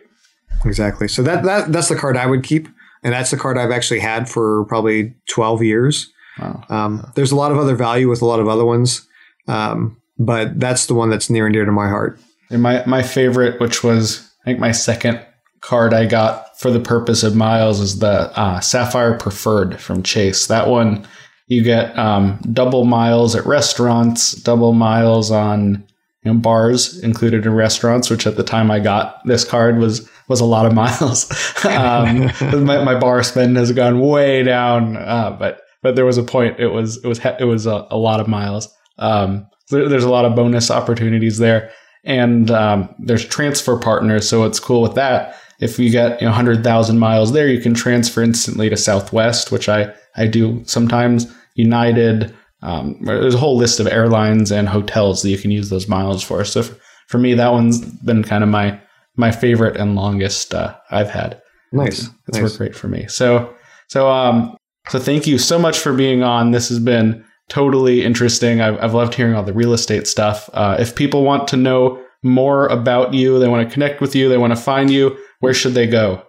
[0.65, 1.07] Exactly.
[1.07, 2.67] So that, that that's the card I would keep.
[3.03, 6.11] And that's the card I've actually had for probably 12 years.
[6.39, 6.63] Wow.
[6.69, 9.07] Um, there's a lot of other value with a lot of other ones.
[9.47, 12.19] Um, but that's the one that's near and dear to my heart.
[12.49, 15.23] And my, my favorite, which was I think my second
[15.61, 20.47] card I got for the purpose of miles is the uh, Sapphire Preferred from Chase.
[20.47, 21.05] That one
[21.47, 25.85] you get um, double miles at restaurants, double miles on
[26.23, 30.09] you know, bars included in restaurants, which at the time I got this card was
[30.27, 31.29] was a lot of miles.
[31.65, 32.31] um,
[32.65, 36.59] my, my, bar spend has gone way down, uh, but but there was a point
[36.59, 38.73] it was it was it was a, a lot of miles.
[38.97, 41.69] Um, there, there's a lot of bonus opportunities there,
[42.03, 46.31] and um, there's transfer partners, so it's cool with that if you get you know,
[46.31, 51.33] 100,000 miles there, you can transfer instantly to Southwest, which I, I do sometimes.
[51.55, 55.87] United, um, there's a whole list of airlines and hotels that you can use those
[55.87, 56.43] miles for.
[56.43, 56.75] So for,
[57.07, 58.79] for me, that one's been kind of my
[59.17, 61.41] my favorite and longest uh, I've had.
[61.71, 62.43] Nice, it's, nice.
[62.43, 63.07] worked great for me.
[63.07, 63.53] So
[63.87, 64.57] so um
[64.89, 66.51] so thank you so much for being on.
[66.51, 68.61] This has been totally interesting.
[68.61, 70.49] I've, I've loved hearing all the real estate stuff.
[70.53, 74.29] Uh, if people want to know more about you, they want to connect with you,
[74.29, 76.23] they want to find you, where should they go?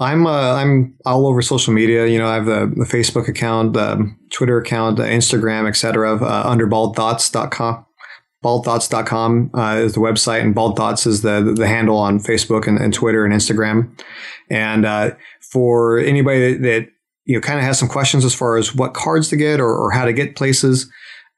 [0.00, 2.06] I'm uh, I'm all over social media.
[2.06, 6.16] You know, I have the, the Facebook account, the Twitter account, the Instagram, etc.
[6.22, 7.84] Uh, under baldthoughts.com.
[8.44, 12.78] Baldthoughts.com uh, is the website, and Bald Thoughts is the the handle on Facebook and,
[12.78, 13.90] and Twitter and Instagram.
[14.48, 15.16] And uh,
[15.50, 16.88] for anybody that, that
[17.24, 19.76] you know kind of has some questions as far as what cards to get or,
[19.76, 20.88] or how to get places,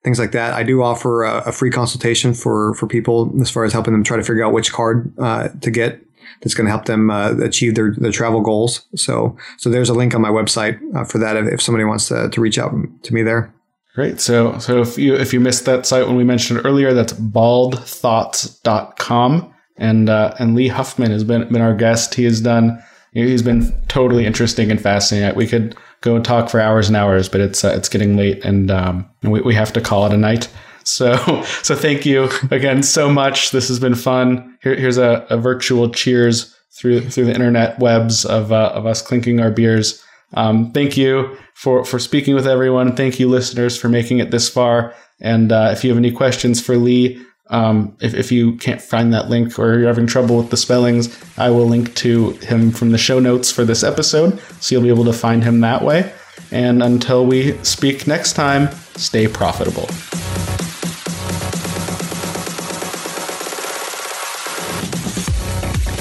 [0.04, 0.52] things like that.
[0.52, 4.04] I do offer a, a, free consultation for for people as far as helping them
[4.04, 6.04] try to figure out which card uh, to get
[6.40, 8.86] that's going to help them uh, achieve their, their travel goals.
[8.94, 12.08] So so there's a link on my website uh, for that if, if, somebody wants
[12.08, 12.72] to, to reach out
[13.02, 13.54] to me there.
[13.94, 14.20] Great.
[14.20, 19.54] So so if you if you missed that site when we mentioned earlier, that's baldthoughts.com.
[19.76, 22.14] And uh, and Lee Huffman has been been our guest.
[22.14, 22.80] He has done
[23.12, 25.36] he's been totally interesting and fascinating.
[25.36, 28.70] We could go talk for hours and hours, but it's uh, it's getting late, and
[28.70, 30.48] um, we we have to call it a night.
[30.84, 33.50] So so thank you again so much.
[33.50, 34.58] This has been fun.
[34.62, 39.02] Here, here's a, a virtual cheers through through the internet webs of uh, of us
[39.02, 40.02] clinking our beers.
[40.34, 42.94] Um, thank you for for speaking with everyone.
[42.96, 44.94] Thank you, listeners, for making it this far.
[45.20, 47.20] And uh, if you have any questions for Lee,
[47.50, 51.18] um, if, if you can't find that link or you're having trouble with the spellings,
[51.36, 54.88] I will link to him from the show notes for this episode, so you'll be
[54.88, 56.12] able to find him that way.
[56.52, 59.88] And until we speak next time, stay profitable.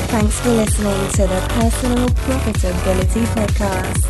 [0.10, 4.04] Thanks for listening to the Personal Profitability Podcast.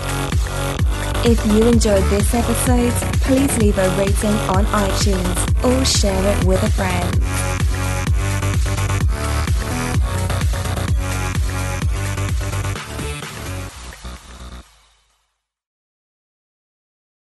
[1.25, 6.63] If you enjoyed this episode, please leave a rating on iTunes or share it with
[6.63, 7.68] a friend.